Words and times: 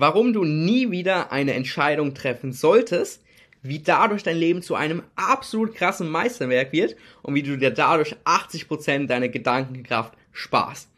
warum 0.00 0.32
du 0.32 0.44
nie 0.44 0.92
wieder 0.92 1.32
eine 1.32 1.54
Entscheidung 1.54 2.14
treffen 2.14 2.52
solltest, 2.52 3.22
wie 3.62 3.80
dadurch 3.80 4.22
dein 4.22 4.36
Leben 4.36 4.62
zu 4.62 4.76
einem 4.76 5.02
absolut 5.16 5.74
krassen 5.74 6.08
Meisterwerk 6.08 6.72
wird 6.72 6.94
und 7.22 7.34
wie 7.34 7.42
du 7.42 7.58
dir 7.58 7.72
dadurch 7.72 8.14
80% 8.24 9.08
deiner 9.08 9.28
Gedankenkraft 9.28 10.14
sparst. 10.32 10.88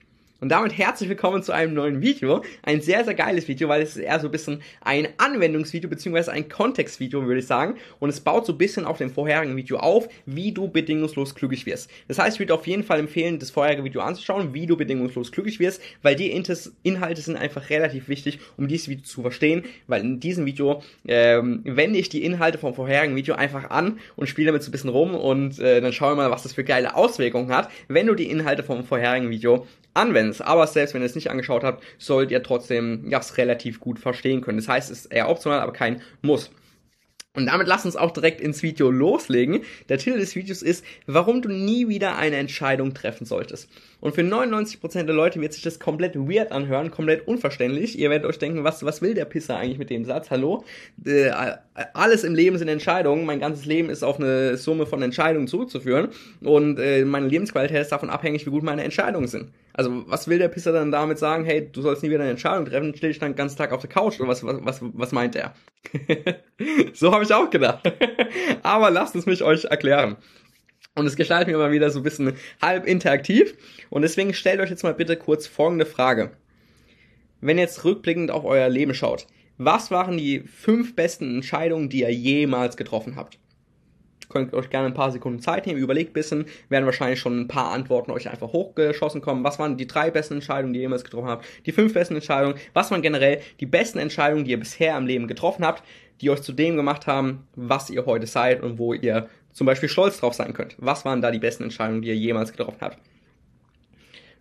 Und 0.41 0.49
damit 0.49 0.79
herzlich 0.79 1.11
willkommen 1.11 1.43
zu 1.43 1.53
einem 1.53 1.75
neuen 1.75 2.01
Video. 2.01 2.43
Ein 2.63 2.81
sehr, 2.81 3.05
sehr 3.05 3.13
geiles 3.13 3.47
Video, 3.47 3.69
weil 3.69 3.83
es 3.83 3.91
ist 3.91 4.03
eher 4.03 4.19
so 4.21 4.29
ein 4.29 4.31
bisschen 4.31 4.63
ein 4.81 5.09
Anwendungsvideo 5.19 5.91
beziehungsweise 5.91 6.33
ein 6.33 6.49
Kontextvideo, 6.49 7.27
würde 7.27 7.41
ich 7.41 7.47
sagen. 7.47 7.75
Und 7.99 8.09
es 8.09 8.21
baut 8.21 8.47
so 8.47 8.55
ein 8.55 8.59
bisschen 8.59 8.87
auf 8.87 8.97
dem 8.97 9.11
vorherigen 9.11 9.55
Video 9.55 9.77
auf, 9.77 10.09
wie 10.25 10.53
du 10.53 10.69
bedingungslos 10.69 11.35
glücklich 11.35 11.67
wirst. 11.67 11.91
Das 12.09 12.19
heißt, 12.19 12.37
ich 12.37 12.41
würde 12.41 12.55
auf 12.55 12.67
jeden 12.67 12.85
Fall 12.85 13.01
empfehlen, 13.01 13.39
das 13.39 13.51
vorherige 13.51 13.85
Video 13.85 14.01
anzuschauen, 14.01 14.55
wie 14.55 14.65
du 14.65 14.79
bedingungslos 14.79 15.31
glücklich 15.31 15.61
wirst, 15.61 15.83
weil 16.01 16.17
die 16.17 16.31
Inhalte 16.31 17.21
sind 17.21 17.37
einfach 17.37 17.69
relativ 17.69 18.09
wichtig, 18.09 18.39
um 18.57 18.67
dieses 18.67 18.89
Video 18.89 19.05
zu 19.05 19.21
verstehen, 19.21 19.65
weil 19.89 20.01
in 20.01 20.21
diesem 20.21 20.47
Video 20.47 20.83
ähm, 21.07 21.61
wende 21.65 21.99
ich 21.99 22.09
die 22.09 22.25
Inhalte 22.25 22.57
vom 22.57 22.73
vorherigen 22.73 23.15
Video 23.15 23.35
einfach 23.35 23.69
an 23.69 23.99
und 24.17 24.27
spiele 24.27 24.47
damit 24.47 24.63
so 24.63 24.71
ein 24.71 24.73
bisschen 24.73 24.89
rum 24.89 25.15
und 25.15 25.59
äh, 25.59 25.83
dann 25.83 25.93
schauen 25.93 26.13
wir 26.13 26.23
mal, 26.23 26.31
was 26.31 26.45
das 26.45 26.55
für 26.55 26.65
geile 26.65 26.97
Auswirkungen 26.97 27.55
hat, 27.55 27.71
wenn 27.89 28.07
du 28.07 28.15
die 28.15 28.31
Inhalte 28.31 28.63
vom 28.63 28.85
vorherigen 28.85 29.29
Video 29.29 29.67
anwendest. 29.95 30.43
Aber 30.43 30.67
selbst 30.67 30.95
wenn 30.95 31.03
ihr 31.03 31.07
es 31.07 31.15
nicht 31.15 31.31
angeschaut 31.31 31.65
habt, 31.65 31.85
sollt 31.99 32.31
ihr 32.31 32.43
trotzdem 32.43 33.09
ja, 33.09 33.19
es 33.19 33.37
relativ 33.37 33.81
gut 33.81 33.99
verstehen 33.99 34.41
können. 34.41 34.59
Das 34.59 34.69
heißt, 34.69 34.91
es 34.91 35.01
ist 35.01 35.13
eher 35.13 35.29
optional, 35.29 35.61
aber 35.61 35.73
kein 35.73 36.03
Muss. 36.23 36.51
Und 37.33 37.47
damit 37.47 37.69
lass 37.69 37.85
uns 37.85 37.95
auch 37.95 38.11
direkt 38.11 38.41
ins 38.41 38.65
Video 38.65 38.91
loslegen. 38.91 39.61
Der 39.89 39.99
Titel 39.99 40.19
des 40.19 40.35
Videos 40.35 40.63
ist, 40.63 40.85
warum 41.07 41.43
du 41.43 41.49
nie 41.49 41.87
wieder 41.87 42.17
eine 42.17 42.37
Entscheidung 42.37 42.93
treffen 42.93 43.25
solltest. 43.25 43.69
Und 44.01 44.17
für 44.17 44.23
99% 44.23 45.05
der 45.05 45.15
Leute 45.15 45.41
wird 45.41 45.53
sich 45.53 45.63
das 45.63 45.79
komplett 45.79 46.17
weird 46.17 46.51
anhören, 46.51 46.91
komplett 46.91 47.29
unverständlich. 47.29 47.97
Ihr 47.97 48.11
werdet 48.11 48.27
euch 48.29 48.41
denken, 48.41 48.65
was, 48.65 48.85
was 48.85 49.01
will 49.01 49.15
der 49.15 49.27
Pisser 49.27 49.57
eigentlich 49.57 49.79
mit 49.79 49.91
dem 49.91 50.05
Satz? 50.05 50.29
Hallo? 50.31 50.65
Äh, 51.05 51.31
alles 51.95 52.25
im 52.25 52.35
Leben 52.35 52.59
sind 52.59 52.67
Entscheidungen. 52.67 53.25
Mein 53.25 53.39
ganzes 53.39 53.65
Leben 53.65 53.91
ist 53.91 54.03
auf 54.03 54.19
eine 54.19 54.57
Summe 54.57 54.87
von 54.87 55.01
Entscheidungen 55.01 55.47
zurückzuführen. 55.47 56.09
Und 56.41 56.81
äh, 56.81 57.05
meine 57.05 57.29
Lebensqualität 57.29 57.83
ist 57.83 57.93
davon 57.93 58.11
abhängig, 58.11 58.45
wie 58.45 58.51
gut 58.51 58.65
meine 58.65 58.83
Entscheidungen 58.83 59.29
sind. 59.29 59.53
Also, 59.73 60.05
was 60.09 60.29
will 60.29 60.39
der 60.39 60.49
Pisser 60.49 60.73
dann 60.73 60.91
damit 60.91 61.19
sagen? 61.19 61.45
Hey, 61.45 61.69
du 61.71 61.83
sollst 61.83 62.03
nie 62.03 62.11
wieder 62.11 62.21
eine 62.21 62.31
Entscheidung 62.31 62.67
treffen, 62.67 62.93
stell 62.97 63.11
dich 63.11 63.19
dann 63.19 63.33
den 63.33 63.37
ganzen 63.37 63.57
Tag 63.57 63.73
auf 63.73 63.81
der 63.81 63.91
Couch 63.91 64.19
oder 64.19 64.29
was, 64.29 64.45
was, 64.45 64.59
was, 64.63 64.81
was 64.83 65.13
meint 65.13 65.37
er? 65.37 65.55
so 66.93 67.13
habe 67.13 67.25
ich 67.25 67.33
auch 67.33 67.51
gedacht. 67.51 67.91
Aber 68.63 68.91
lasst 68.91 69.15
es 69.17 69.27
mich 69.27 69.43
euch 69.43 69.65
erklären. 69.65 70.17
Und 70.95 71.07
es 71.07 71.17
gestaltet 71.17 71.49
mir 71.49 71.55
immer 71.55 71.71
wieder 71.71 71.91
so 71.91 72.01
ein 72.01 72.03
bisschen 72.03 72.35
halb 72.61 72.87
interaktiv. 72.87 73.55
Und 73.91 74.03
deswegen 74.03 74.35
stellt 74.35 74.61
euch 74.61 74.71
jetzt 74.71 74.83
mal 74.83 74.95
bitte 74.95 75.17
kurz 75.17 75.47
folgende 75.47 75.87
Frage. 75.87 76.33
Wenn 77.41 77.59
ihr 77.59 77.65
jetzt 77.65 77.85
rückblickend 77.85 78.31
auf 78.31 78.45
euer 78.45 78.69
Leben 78.69 78.93
schaut, 78.93 79.27
was 79.57 79.91
waren 79.91 80.17
die 80.17 80.41
fünf 80.41 80.97
besten 80.97 81.37
Entscheidungen, 81.37 81.89
die 81.89 82.01
ihr 82.01 82.13
jemals 82.13 82.77
getroffen 82.77 83.17
habt? 83.17 83.40
Könnt 84.31 84.55
euch 84.55 84.71
gerne 84.71 84.87
ein 84.87 84.95
paar 84.95 85.13
Sekunden 85.13 85.41
Zeit 85.41 85.67
nehmen, 85.67 85.79
überlegt 85.79 86.11
ein 86.11 86.15
bisschen, 86.15 86.47
werden 86.71 86.87
wahrscheinlich 86.87 87.21
schon 87.21 87.41
ein 87.41 87.49
paar 87.49 87.73
Antworten 87.73 88.11
euch 88.11 88.31
einfach 88.31 88.53
hochgeschossen 88.53 89.21
kommen. 89.21 89.45
Was 89.45 89.59
waren 89.59 89.77
die 89.77 89.87
drei 89.87 90.11
besten 90.11 90.35
Entscheidungen, 90.35 90.73
die 90.73 90.79
ihr 90.79 90.85
jemals 90.85 91.05
getroffen 91.05 91.29
habt? 91.29 91.45
Die 91.67 91.73
fünf 91.73 91.93
besten 91.93 92.15
Entscheidungen? 92.15 92.55
Was 92.73 92.91
waren 92.91 93.03
generell 93.03 93.41
die 93.61 93.67
besten 93.67 93.99
Entscheidungen, 93.99 94.45
die 94.45 94.53
ihr 94.53 94.59
bisher 94.59 94.97
im 94.97 95.07
Leben 95.07 95.27
getroffen 95.27 95.65
habt, 95.65 95.83
die 96.21 96.31
euch 96.31 96.41
zu 96.41 96.53
dem 96.53 96.77
gemacht 96.77 97.07
haben, 97.07 97.47
was 97.57 97.91
ihr 97.91 98.07
heute 98.07 98.27
seid 98.27 98.63
und 98.63 98.79
wo 98.79 98.95
ihr 98.95 99.29
zum 99.53 99.67
Beispiel 99.67 99.89
stolz 99.89 100.21
drauf 100.21 100.35
sein 100.35 100.55
könnt? 100.55 100.77
Was 100.79 101.05
waren 101.05 101.21
da 101.21 101.31
die 101.31 101.39
besten 101.39 101.65
Entscheidungen, 101.65 102.03
die 102.03 102.09
ihr 102.09 102.17
jemals 102.17 102.53
getroffen 102.53 102.79
habt? 102.81 102.99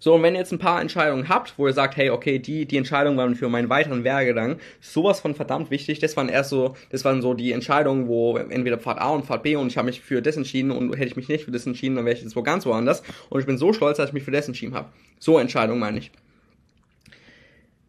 So, 0.01 0.15
und 0.15 0.23
wenn 0.23 0.33
ihr 0.33 0.39
jetzt 0.39 0.53
ein 0.53 0.59
paar 0.59 0.81
Entscheidungen 0.81 1.27
habt, 1.27 1.55
wo 1.57 1.67
ihr 1.67 1.73
sagt, 1.73 1.97
hey, 1.97 2.09
okay, 2.09 2.39
die, 2.39 2.65
die 2.65 2.77
Entscheidungen 2.77 3.17
waren 3.17 3.35
für 3.35 3.49
meinen 3.49 3.69
weiteren 3.69 4.05
Werdegang 4.05 4.57
sowas 4.79 5.19
von 5.19 5.35
verdammt 5.35 5.71
wichtig, 5.71 5.99
das 5.99 6.15
waren 6.15 6.29
erst 6.29 6.51
so, 6.51 6.75
das 6.89 7.03
waren 7.03 7.21
so 7.21 7.33
die 7.33 7.51
Entscheidungen, 7.51 8.07
wo 8.07 8.37
entweder 8.37 8.77
Pfad 8.77 8.99
A 8.99 9.09
und 9.09 9.25
Pfad 9.25 9.43
B 9.43 9.57
und 9.57 9.67
ich 9.67 9.77
habe 9.77 9.87
mich 9.87 9.99
für 9.99 10.21
das 10.21 10.37
entschieden 10.37 10.71
und 10.71 10.93
hätte 10.93 11.07
ich 11.07 11.17
mich 11.17 11.27
nicht 11.27 11.43
für 11.43 11.51
das 11.51 11.65
entschieden, 11.65 11.97
dann 11.97 12.05
wäre 12.05 12.15
ich 12.15 12.23
jetzt 12.23 12.35
wo 12.37 12.41
ganz 12.43 12.65
woanders 12.65 13.03
und 13.29 13.41
ich 13.41 13.45
bin 13.45 13.57
so 13.57 13.73
stolz, 13.73 13.97
dass 13.97 14.09
ich 14.09 14.13
mich 14.13 14.23
für 14.23 14.31
das 14.31 14.47
entschieden 14.47 14.73
habe. 14.73 14.89
So 15.19 15.37
Entscheidungen 15.37 15.79
meine 15.79 15.99
ich. 15.99 16.11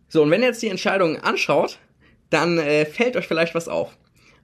So, 0.09 0.25
und 0.25 0.31
wenn 0.33 0.43
ihr 0.43 0.49
jetzt 0.49 0.63
die 0.63 0.69
Entscheidungen 0.69 1.19
anschaut, 1.19 1.79
dann 2.31 2.59
äh, 2.59 2.85
fällt 2.87 3.17
euch 3.17 3.29
vielleicht 3.29 3.55
was 3.55 3.69
auf. 3.69 3.97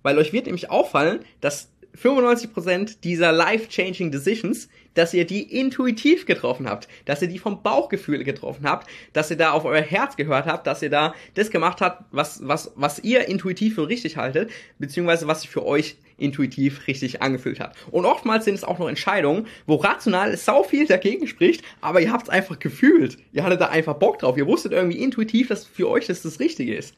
Weil 0.02 0.18
euch 0.18 0.32
wird 0.32 0.46
nämlich 0.46 0.70
auffallen, 0.70 1.20
dass 1.40 1.70
95% 2.00 3.00
dieser 3.00 3.32
life-changing 3.32 4.12
Decisions, 4.12 4.68
dass 4.96 5.14
ihr 5.14 5.24
die 5.24 5.42
intuitiv 5.42 6.26
getroffen 6.26 6.68
habt, 6.68 6.88
dass 7.04 7.22
ihr 7.22 7.28
die 7.28 7.38
vom 7.38 7.62
Bauchgefühl 7.62 8.24
getroffen 8.24 8.66
habt, 8.66 8.88
dass 9.12 9.30
ihr 9.30 9.36
da 9.36 9.52
auf 9.52 9.64
euer 9.64 9.82
Herz 9.82 10.16
gehört 10.16 10.46
habt, 10.46 10.66
dass 10.66 10.82
ihr 10.82 10.90
da 10.90 11.14
das 11.34 11.50
gemacht 11.50 11.80
habt, 11.80 12.04
was, 12.10 12.40
was, 12.46 12.72
was 12.74 12.98
ihr 13.00 13.28
intuitiv 13.28 13.76
für 13.76 13.88
richtig 13.88 14.16
haltet, 14.16 14.50
beziehungsweise 14.78 15.28
was 15.28 15.42
sich 15.42 15.50
für 15.50 15.64
euch 15.64 15.96
intuitiv 16.18 16.86
richtig 16.86 17.22
angefühlt 17.22 17.60
hat. 17.60 17.76
Und 17.90 18.06
oftmals 18.06 18.46
sind 18.46 18.54
es 18.54 18.64
auch 18.64 18.78
noch 18.78 18.88
Entscheidungen, 18.88 19.46
wo 19.66 19.76
rational 19.76 20.36
sau 20.36 20.62
viel 20.62 20.86
dagegen 20.86 21.26
spricht, 21.26 21.62
aber 21.80 22.00
ihr 22.00 22.10
habt 22.10 22.24
es 22.24 22.30
einfach 22.30 22.58
gefühlt. 22.58 23.18
Ihr 23.32 23.44
hattet 23.44 23.60
da 23.60 23.68
einfach 23.68 23.94
Bock 23.94 24.18
drauf. 24.18 24.36
Ihr 24.38 24.46
wusstet 24.46 24.72
irgendwie 24.72 24.98
intuitiv, 24.98 25.48
dass 25.48 25.66
für 25.66 25.88
euch 25.88 26.06
das 26.06 26.22
das 26.22 26.40
Richtige 26.40 26.74
ist. 26.74 26.94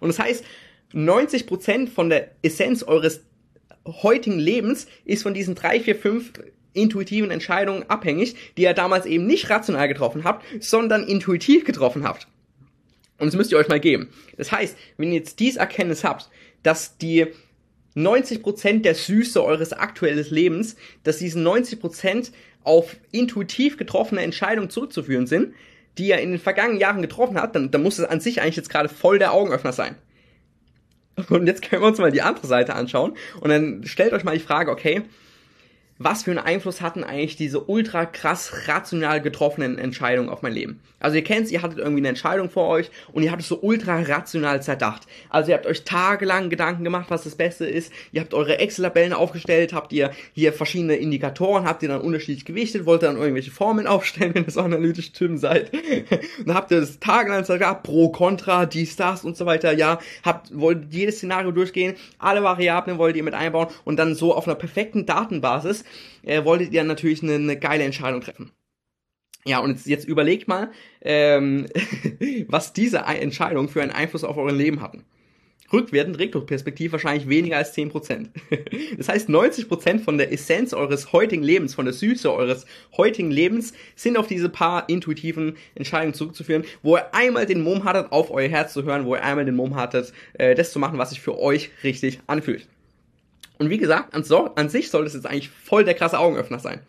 Und 0.00 0.08
das 0.08 0.18
heißt, 0.18 0.44
90% 0.92 1.88
von 1.88 2.10
der 2.10 2.32
Essenz 2.42 2.82
eures 2.82 3.20
heutigen 3.86 4.38
Lebens 4.38 4.86
ist 5.04 5.22
von 5.22 5.34
diesen 5.34 5.54
drei, 5.54 5.80
vier, 5.80 5.94
fünf 5.94 6.32
intuitiven 6.76 7.30
Entscheidungen 7.30 7.88
abhängig, 7.88 8.36
die 8.56 8.62
ihr 8.62 8.74
damals 8.74 9.06
eben 9.06 9.26
nicht 9.26 9.50
rational 9.50 9.88
getroffen 9.88 10.24
habt, 10.24 10.44
sondern 10.60 11.04
intuitiv 11.04 11.64
getroffen 11.64 12.04
habt. 12.04 12.28
Und 13.18 13.26
das 13.26 13.34
müsst 13.34 13.52
ihr 13.52 13.58
euch 13.58 13.68
mal 13.68 13.80
geben. 13.80 14.08
Das 14.36 14.52
heißt, 14.52 14.76
wenn 14.98 15.08
ihr 15.08 15.18
jetzt 15.18 15.40
dies 15.40 15.56
Erkenntnis 15.56 16.04
habt, 16.04 16.28
dass 16.62 16.98
die 16.98 17.26
90% 17.96 18.82
der 18.82 18.94
Süße 18.94 19.42
eures 19.42 19.72
aktuellen 19.72 20.24
Lebens, 20.28 20.76
dass 21.02 21.18
diese 21.18 21.38
90% 21.38 22.32
auf 22.62 22.96
intuitiv 23.10 23.78
getroffene 23.78 24.20
Entscheidungen 24.20 24.68
zurückzuführen 24.68 25.26
sind, 25.26 25.54
die 25.96 26.08
ihr 26.08 26.18
in 26.18 26.32
den 26.32 26.40
vergangenen 26.40 26.80
Jahren 26.80 27.00
getroffen 27.00 27.40
habt, 27.40 27.56
dann, 27.56 27.70
dann 27.70 27.82
muss 27.82 27.98
es 27.98 28.04
an 28.04 28.20
sich 28.20 28.42
eigentlich 28.42 28.56
jetzt 28.56 28.68
gerade 28.68 28.90
voll 28.90 29.18
der 29.18 29.32
Augenöffner 29.32 29.72
sein. 29.72 29.96
Und 31.30 31.46
jetzt 31.46 31.62
können 31.62 31.80
wir 31.80 31.88
uns 31.88 31.98
mal 31.98 32.12
die 32.12 32.20
andere 32.20 32.46
Seite 32.46 32.74
anschauen. 32.74 33.16
Und 33.40 33.48
dann 33.48 33.84
stellt 33.84 34.12
euch 34.12 34.24
mal 34.24 34.36
die 34.36 34.44
Frage, 34.44 34.70
okay, 34.70 35.02
was 35.98 36.24
für 36.24 36.30
einen 36.30 36.38
Einfluss 36.38 36.80
hatten 36.80 37.04
eigentlich 37.04 37.36
diese 37.36 37.60
ultra 37.60 38.04
krass 38.04 38.68
rational 38.68 39.20
getroffenen 39.20 39.78
Entscheidungen 39.78 40.28
auf 40.28 40.42
mein 40.42 40.52
Leben? 40.52 40.80
Also 40.98 41.16
ihr 41.16 41.24
kennt's, 41.24 41.50
ihr 41.50 41.62
hattet 41.62 41.78
irgendwie 41.78 42.00
eine 42.00 42.08
Entscheidung 42.08 42.50
vor 42.50 42.68
euch 42.68 42.90
und 43.12 43.22
ihr 43.22 43.30
habt 43.30 43.42
es 43.42 43.48
so 43.48 43.60
ultra 43.60 44.00
rational 44.00 44.62
zerdacht. 44.62 45.06
Also 45.30 45.50
ihr 45.50 45.56
habt 45.56 45.66
euch 45.66 45.84
tagelang 45.84 46.50
Gedanken 46.50 46.84
gemacht, 46.84 47.06
was 47.10 47.24
das 47.24 47.36
Beste 47.36 47.66
ist. 47.66 47.92
Ihr 48.12 48.22
habt 48.22 48.34
eure 48.34 48.58
Excel-Tabellen 48.58 49.12
aufgestellt, 49.12 49.72
habt 49.72 49.92
ihr 49.92 50.10
hier 50.34 50.52
verschiedene 50.52 50.96
Indikatoren, 50.96 51.64
habt 51.64 51.82
ihr 51.82 51.88
dann 51.88 52.00
unterschiedlich 52.00 52.44
gewichtet, 52.44 52.86
wollt 52.86 53.02
ihr 53.02 53.08
dann 53.08 53.18
irgendwelche 53.18 53.50
Formeln 53.50 53.86
aufstellen, 53.86 54.34
wenn 54.34 54.44
ihr 54.44 54.50
so 54.50 54.60
analytisch 54.60 55.12
Typen 55.12 55.38
seid. 55.38 55.70
dann 56.46 56.54
habt 56.54 56.70
ihr 56.70 56.80
das 56.80 56.98
tagelang 56.98 57.44
zerdacht, 57.44 57.82
pro, 57.82 58.10
contra, 58.10 58.66
dies, 58.66 58.96
das 58.96 59.24
und 59.24 59.36
so 59.36 59.46
weiter. 59.46 59.72
Ja, 59.72 59.98
habt, 60.24 60.58
wollt 60.58 60.92
jedes 60.92 61.18
Szenario 61.18 61.52
durchgehen, 61.52 61.94
alle 62.18 62.42
Variablen 62.42 62.98
wollt 62.98 63.16
ihr 63.16 63.22
mit 63.22 63.34
einbauen 63.34 63.68
und 63.84 63.96
dann 63.96 64.14
so 64.14 64.34
auf 64.34 64.46
einer 64.46 64.56
perfekten 64.56 65.06
Datenbasis 65.06 65.84
äh, 66.22 66.44
wolltet 66.44 66.72
ihr 66.72 66.84
natürlich 66.84 67.22
eine, 67.22 67.34
eine 67.34 67.58
geile 67.58 67.84
Entscheidung 67.84 68.20
treffen. 68.20 68.52
Ja, 69.46 69.60
und 69.60 69.70
jetzt, 69.70 69.86
jetzt 69.86 70.08
überlegt 70.08 70.48
mal, 70.48 70.70
ähm, 71.02 71.66
was 72.48 72.72
diese 72.72 72.98
Entscheidungen 72.98 73.68
für 73.68 73.82
einen 73.82 73.92
Einfluss 73.92 74.24
auf 74.24 74.36
euer 74.36 74.52
Leben 74.52 74.80
hatten. 74.80 75.04
Rückwärtend 75.72 76.18
Retroperspektiv 76.18 76.92
wahrscheinlich 76.92 77.28
weniger 77.28 77.56
als 77.56 77.76
10%. 77.76 78.28
Das 78.96 79.08
heißt, 79.08 79.28
90% 79.28 80.00
von 80.00 80.18
der 80.18 80.32
Essenz 80.32 80.72
eures 80.72 81.12
heutigen 81.12 81.42
Lebens, 81.42 81.74
von 81.74 81.84
der 81.84 81.94
Süße 81.94 82.32
eures 82.32 82.66
heutigen 82.96 83.30
Lebens, 83.30 83.72
sind 83.94 84.16
auf 84.16 84.26
diese 84.26 84.48
paar 84.48 84.88
intuitiven 84.88 85.56
Entscheidungen 85.74 86.14
zurückzuführen, 86.14 86.64
wo 86.82 86.96
ihr 86.96 87.14
einmal 87.14 87.46
den 87.46 87.62
Mumm 87.62 87.84
hattet, 87.84 88.12
auf 88.12 88.30
euer 88.30 88.48
Herz 88.48 88.72
zu 88.72 88.84
hören, 88.84 89.04
wo 89.04 89.14
ihr 89.14 89.22
einmal 89.22 89.44
den 89.44 89.56
Mumm 89.56 89.76
hattet, 89.76 90.12
äh, 90.34 90.54
das 90.54 90.72
zu 90.72 90.78
machen, 90.78 90.98
was 90.98 91.10
sich 91.10 91.20
für 91.20 91.38
euch 91.38 91.70
richtig 91.82 92.20
anfühlt. 92.26 92.66
Und 93.58 93.70
wie 93.70 93.78
gesagt, 93.78 94.14
an, 94.14 94.24
so, 94.24 94.54
an 94.54 94.68
sich 94.68 94.90
soll 94.90 95.04
das 95.04 95.14
jetzt 95.14 95.26
eigentlich 95.26 95.50
voll 95.50 95.84
der 95.84 95.94
krasse 95.94 96.18
Augenöffner 96.18 96.58
sein. 96.58 96.80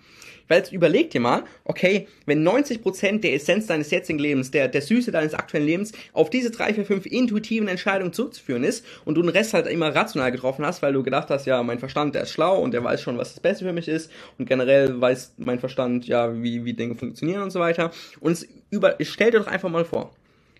Weil 0.47 0.59
jetzt 0.59 0.71
überleg 0.71 1.09
dir 1.09 1.19
mal, 1.19 1.43
okay, 1.65 2.07
wenn 2.25 2.47
90% 2.47 3.19
der 3.19 3.33
Essenz 3.33 3.67
deines 3.67 3.91
jetzigen 3.91 4.19
Lebens, 4.19 4.51
der, 4.51 4.67
der 4.67 4.81
Süße 4.81 5.11
deines 5.11 5.33
aktuellen 5.33 5.65
Lebens 5.65 5.91
auf 6.13 6.29
diese 6.29 6.51
drei, 6.51 6.73
vier, 6.73 6.85
fünf 6.85 7.05
intuitiven 7.05 7.67
Entscheidungen 7.67 8.13
zurückzuführen 8.13 8.63
ist 8.63 8.85
und 9.05 9.15
du 9.15 9.21
den 9.21 9.29
Rest 9.29 9.53
halt 9.53 9.67
immer 9.67 9.93
rational 9.93 10.31
getroffen 10.31 10.65
hast, 10.65 10.81
weil 10.81 10.93
du 10.93 11.03
gedacht 11.03 11.29
hast, 11.29 11.45
ja, 11.45 11.61
mein 11.63 11.79
Verstand, 11.79 12.15
der 12.15 12.23
ist 12.23 12.31
schlau 12.31 12.59
und 12.61 12.71
der 12.71 12.83
weiß 12.83 13.01
schon, 13.01 13.17
was 13.17 13.33
das 13.33 13.41
Beste 13.41 13.65
für 13.65 13.73
mich 13.73 13.87
ist 13.87 14.11
und 14.37 14.47
generell 14.47 14.99
weiß 14.99 15.33
mein 15.37 15.59
Verstand, 15.59 16.07
ja, 16.07 16.41
wie, 16.41 16.63
wie 16.63 16.73
Dinge 16.73 16.95
funktionieren 16.95 17.43
und 17.43 17.51
so 17.51 17.59
weiter. 17.59 17.91
Und 18.19 18.31
es 18.31 18.47
über, 18.69 18.95
stell 19.01 19.31
dir 19.31 19.39
doch 19.39 19.47
einfach 19.47 19.69
mal 19.69 19.85
vor, 19.85 20.13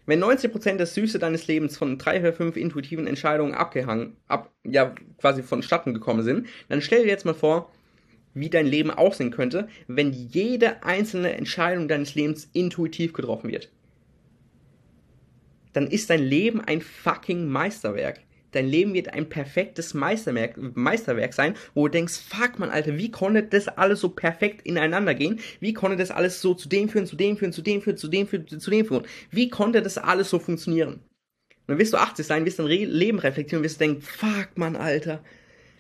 wenn 0.08 0.24
90% 0.24 0.78
der 0.78 0.88
Süße 0.88 1.20
deines 1.20 1.48
Lebens 1.48 1.78
von 1.78 2.00
drei 2.00 2.20
oder 2.20 2.34
fünf 2.34 2.58
intuitiven 2.58 3.06
Entscheidungen 3.06 3.54
abgehangen, 3.54 4.18
ab, 4.28 4.52
ja, 4.64 4.96
quasi 5.20 5.44
vonstatten 5.44 5.94
gekommen 5.94 6.24
sind, 6.24 6.48
dann 6.70 6.82
stell 6.82 7.04
dir 7.04 7.10
jetzt 7.10 7.26
mal 7.26 7.36
vor, 7.36 7.72
wie 8.34 8.50
dein 8.50 8.66
Leben 8.66 8.90
aussehen 8.90 9.32
könnte, 9.32 9.68
wenn 9.88 10.14
jede 10.14 10.84
einzelne 10.84 11.34
Entscheidung 11.34 11.88
deines 11.88 12.16
Lebens 12.16 12.50
intuitiv 12.54 13.14
getroffen 13.14 13.52
wird. 13.52 13.70
dann 15.78 15.86
ist 15.88 16.10
dein 16.10 16.24
Leben 16.24 16.60
ein 16.60 16.82
fucking 16.82 17.48
Meisterwerk. 17.48 18.22
Dein 18.52 18.68
Leben 18.68 18.94
wird 18.94 19.14
ein 19.14 19.28
perfektes 19.28 19.94
Meisterwerk, 19.94 20.56
Meisterwerk 20.58 21.34
sein, 21.34 21.56
wo 21.74 21.88
du 21.88 21.92
denkst, 21.92 22.14
fuck 22.30 22.60
man, 22.60 22.70
Alter, 22.70 22.98
wie 22.98 23.12
konnte 23.12 23.44
das 23.44 23.68
alles 23.68 24.00
so 24.00 24.10
perfekt 24.10 24.66
ineinander 24.66 25.14
gehen? 25.14 25.40
Wie 25.60 25.74
konnte 25.74 25.98
das 25.98 26.12
alles 26.12 26.42
so 26.42 26.54
zu 26.54 26.70
dem 26.70 26.90
führen, 26.90 27.06
zu 27.06 27.16
dem 27.16 27.38
führen, 27.38 27.52
zu 27.52 27.62
dem 27.62 27.82
führen, 27.82 27.98
zu 27.98 28.08
dem 28.08 28.28
führen, 28.28 28.48
zu 28.48 28.72
dem 28.72 28.86
führen? 28.86 29.06
Wie 29.32 29.50
konnte 29.50 29.82
das 29.82 29.98
alles 29.98 30.30
so 30.30 30.40
funktionieren? 30.40 30.94
Und 31.68 31.74
dann 31.74 31.80
wirst 31.80 31.94
du 31.94 31.98
80 31.98 32.26
sein, 32.26 32.46
wirst 32.46 32.60
dein 32.60 32.68
Leben 32.68 33.20
reflektieren 33.20 33.60
und 33.60 33.66
wirst 33.66 33.82
denken, 33.82 34.02
fuck 34.02 34.50
man, 34.56 34.78
Alter, 34.78 35.22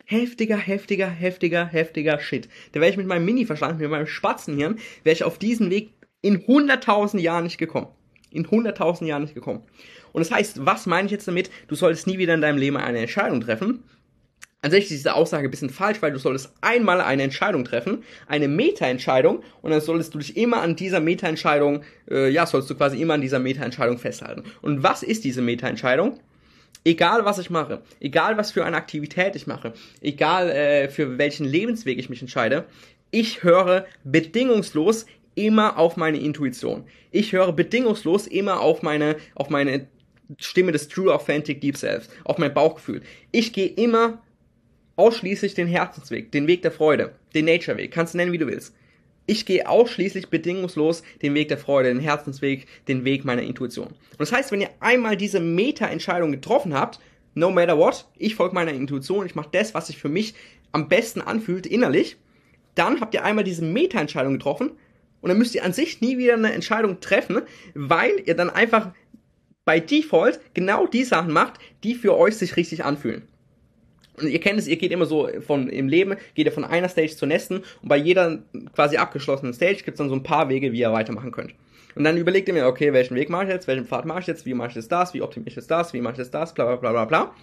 heftiger, 0.03 0.57
heftiger, 0.57 1.07
heftiger, 1.07 1.65
heftiger 1.65 2.19
Shit. 2.19 2.49
Da 2.73 2.81
wäre 2.81 2.91
ich 2.91 2.97
mit 2.97 3.07
meinem 3.07 3.25
Mini-Verstand, 3.25 3.79
mit 3.79 3.89
meinem 3.89 4.07
Spatzenhirn, 4.07 4.79
wäre 5.03 5.13
ich 5.13 5.23
auf 5.23 5.37
diesen 5.37 5.69
Weg 5.69 5.93
in 6.21 6.45
100.000 6.45 7.19
Jahren 7.19 7.45
nicht 7.45 7.57
gekommen. 7.57 7.87
In 8.31 8.45
100.000 8.45 9.05
Jahren 9.05 9.23
nicht 9.23 9.35
gekommen. 9.35 9.63
Und 10.11 10.21
das 10.25 10.31
heißt, 10.31 10.65
was 10.65 10.85
meine 10.85 11.05
ich 11.05 11.11
jetzt 11.11 11.27
damit? 11.27 11.49
Du 11.67 11.75
solltest 11.75 12.07
nie 12.07 12.17
wieder 12.17 12.33
in 12.33 12.41
deinem 12.41 12.57
Leben 12.57 12.77
eine 12.77 12.99
Entscheidung 12.99 13.41
treffen. 13.41 13.83
Sich 14.65 14.85
ist 14.85 14.91
diese 14.91 15.13
Aussage 15.13 15.47
ein 15.47 15.51
bisschen 15.51 15.69
falsch, 15.69 16.01
weil 16.01 16.11
du 16.11 16.19
solltest 16.19 16.51
einmal 16.61 16.99
eine 16.99 17.23
Entscheidung 17.23 17.63
treffen, 17.63 18.03
eine 18.27 18.47
Meta-Entscheidung, 18.47 19.43
und 19.61 19.71
dann 19.71 19.79
solltest 19.79 20.13
du 20.13 20.17
dich 20.17 20.35
immer 20.35 20.61
an 20.61 20.75
dieser 20.75 20.99
Meta-Entscheidung, 20.99 21.83
äh, 22.09 22.29
ja, 22.29 22.45
sollst 22.45 22.69
du 22.69 22.75
quasi 22.75 23.01
immer 23.01 23.13
an 23.13 23.21
dieser 23.21 23.39
Meta-Entscheidung 23.39 23.97
festhalten. 23.97 24.43
Und 24.61 24.83
was 24.83 25.03
ist 25.03 25.23
diese 25.23 25.41
Meta-Entscheidung? 25.41 26.19
Egal 26.83 27.23
was 27.23 27.37
ich 27.37 27.49
mache, 27.49 27.81
egal 27.99 28.37
was 28.37 28.51
für 28.51 28.65
eine 28.65 28.77
Aktivität 28.77 29.35
ich 29.35 29.47
mache, 29.47 29.73
egal 30.01 30.49
äh, 30.49 30.89
für 30.89 31.17
welchen 31.17 31.45
Lebensweg 31.45 31.99
ich 31.99 32.09
mich 32.09 32.21
entscheide, 32.21 32.65
ich 33.11 33.43
höre 33.43 33.85
bedingungslos 34.03 35.05
immer 35.37 35.77
auf 35.77 35.97
meine 35.97 36.19
Intuition. 36.19 36.83
Ich 37.11 37.31
höre 37.31 37.53
bedingungslos 37.53 38.27
immer 38.27 38.59
auf 38.59 38.81
meine, 38.81 39.15
auf 39.35 39.49
meine 39.49 39.87
Stimme 40.37 40.71
des 40.71 40.87
True 40.89 41.13
Authentic 41.13 41.61
Deep 41.61 41.77
Selves, 41.77 42.09
auf 42.25 42.37
mein 42.37 42.53
Bauchgefühl. 42.53 43.01
Ich 43.31 43.53
gehe 43.53 43.67
immer 43.67 44.21
ausschließlich 44.97 45.53
den 45.53 45.67
Herzensweg, 45.67 46.31
den 46.31 46.47
Weg 46.47 46.63
der 46.63 46.71
Freude, 46.71 47.13
den 47.35 47.45
Nature 47.45 47.77
Weg, 47.77 47.91
kannst 47.91 48.13
du 48.13 48.17
nennen, 48.17 48.31
wie 48.31 48.39
du 48.39 48.47
willst. 48.47 48.75
Ich 49.27 49.45
gehe 49.45 49.67
ausschließlich 49.69 50.29
bedingungslos 50.29 51.03
den 51.21 51.33
Weg 51.33 51.49
der 51.49 51.57
Freude, 51.57 51.89
den 51.89 51.99
Herzensweg, 51.99 52.65
den 52.87 53.05
Weg 53.05 53.23
meiner 53.23 53.43
Intuition. 53.43 53.87
Und 53.87 54.19
das 54.19 54.31
heißt, 54.31 54.51
wenn 54.51 54.61
ihr 54.61 54.69
einmal 54.79 55.17
diese 55.17 55.39
Meta-Entscheidung 55.39 56.31
getroffen 56.31 56.73
habt, 56.73 56.99
no 57.35 57.51
matter 57.51 57.77
what, 57.77 58.07
ich 58.17 58.35
folge 58.35 58.55
meiner 58.55 58.71
Intuition, 58.71 59.25
ich 59.25 59.35
mache 59.35 59.49
das, 59.51 59.73
was 59.73 59.87
sich 59.87 59.97
für 59.97 60.09
mich 60.09 60.33
am 60.71 60.87
besten 60.87 61.21
anfühlt 61.21 61.67
innerlich, 61.67 62.17
dann 62.73 63.01
habt 63.01 63.13
ihr 63.13 63.23
einmal 63.23 63.43
diese 63.43 63.65
Meta-Entscheidung 63.65 64.33
getroffen 64.33 64.71
und 65.21 65.29
dann 65.29 65.37
müsst 65.37 65.55
ihr 65.55 65.63
an 65.63 65.73
sich 65.73 66.01
nie 66.01 66.17
wieder 66.17 66.33
eine 66.33 66.53
Entscheidung 66.53 66.99
treffen, 66.99 67.41
weil 67.73 68.21
ihr 68.25 68.35
dann 68.35 68.49
einfach 68.49 68.91
bei 69.65 69.79
Default 69.79 70.39
genau 70.53 70.87
die 70.87 71.03
Sachen 71.03 71.33
macht, 71.33 71.59
die 71.83 71.95
für 71.95 72.17
euch 72.17 72.37
sich 72.37 72.55
richtig 72.55 72.85
anfühlen. 72.85 73.23
Und 74.15 74.29
ihr 74.29 74.39
kennt 74.39 74.57
es, 74.57 74.67
ihr 74.67 74.77
geht 74.77 74.91
immer 74.91 75.05
so 75.05 75.29
von 75.45 75.69
im 75.69 75.87
Leben, 75.87 76.15
geht 76.33 76.47
ihr 76.47 76.51
von 76.51 76.63
einer 76.63 76.89
Stage 76.89 77.15
zur 77.15 77.27
nächsten 77.27 77.57
und 77.57 77.89
bei 77.89 77.97
jeder 77.97 78.39
quasi 78.73 78.97
abgeschlossenen 78.97 79.53
Stage 79.53 79.83
gibt 79.83 79.89
es 79.89 79.97
dann 79.97 80.09
so 80.09 80.15
ein 80.15 80.23
paar 80.23 80.49
Wege, 80.49 80.71
wie 80.71 80.79
ihr 80.79 80.91
weitermachen 80.91 81.31
könnt. 81.31 81.53
Und 81.93 82.03
dann 82.03 82.17
überlegt 82.17 82.47
ihr 82.47 82.53
mir, 82.53 82.67
okay, 82.67 82.93
welchen 82.93 83.15
Weg 83.15 83.29
mache 83.29 83.43
ich 83.43 83.49
jetzt, 83.49 83.67
welchen 83.67 83.85
Pfad 83.85 84.05
mache 84.05 84.21
ich 84.21 84.27
jetzt, 84.27 84.45
wie 84.45 84.53
mache 84.53 84.69
ich 84.69 84.75
jetzt 84.75 84.91
das, 84.91 85.13
wie 85.13 85.21
optimiere 85.21 85.49
ich 85.49 85.55
jetzt 85.55 85.69
das, 85.69 85.93
wie 85.93 86.01
mache 86.01 86.13
ich 86.13 86.19
jetzt 86.19 86.33
das, 86.33 86.53
bla 86.53 86.65
bla 86.65 86.75
bla 86.75 86.91
bla 86.91 87.05
bla. 87.05 87.35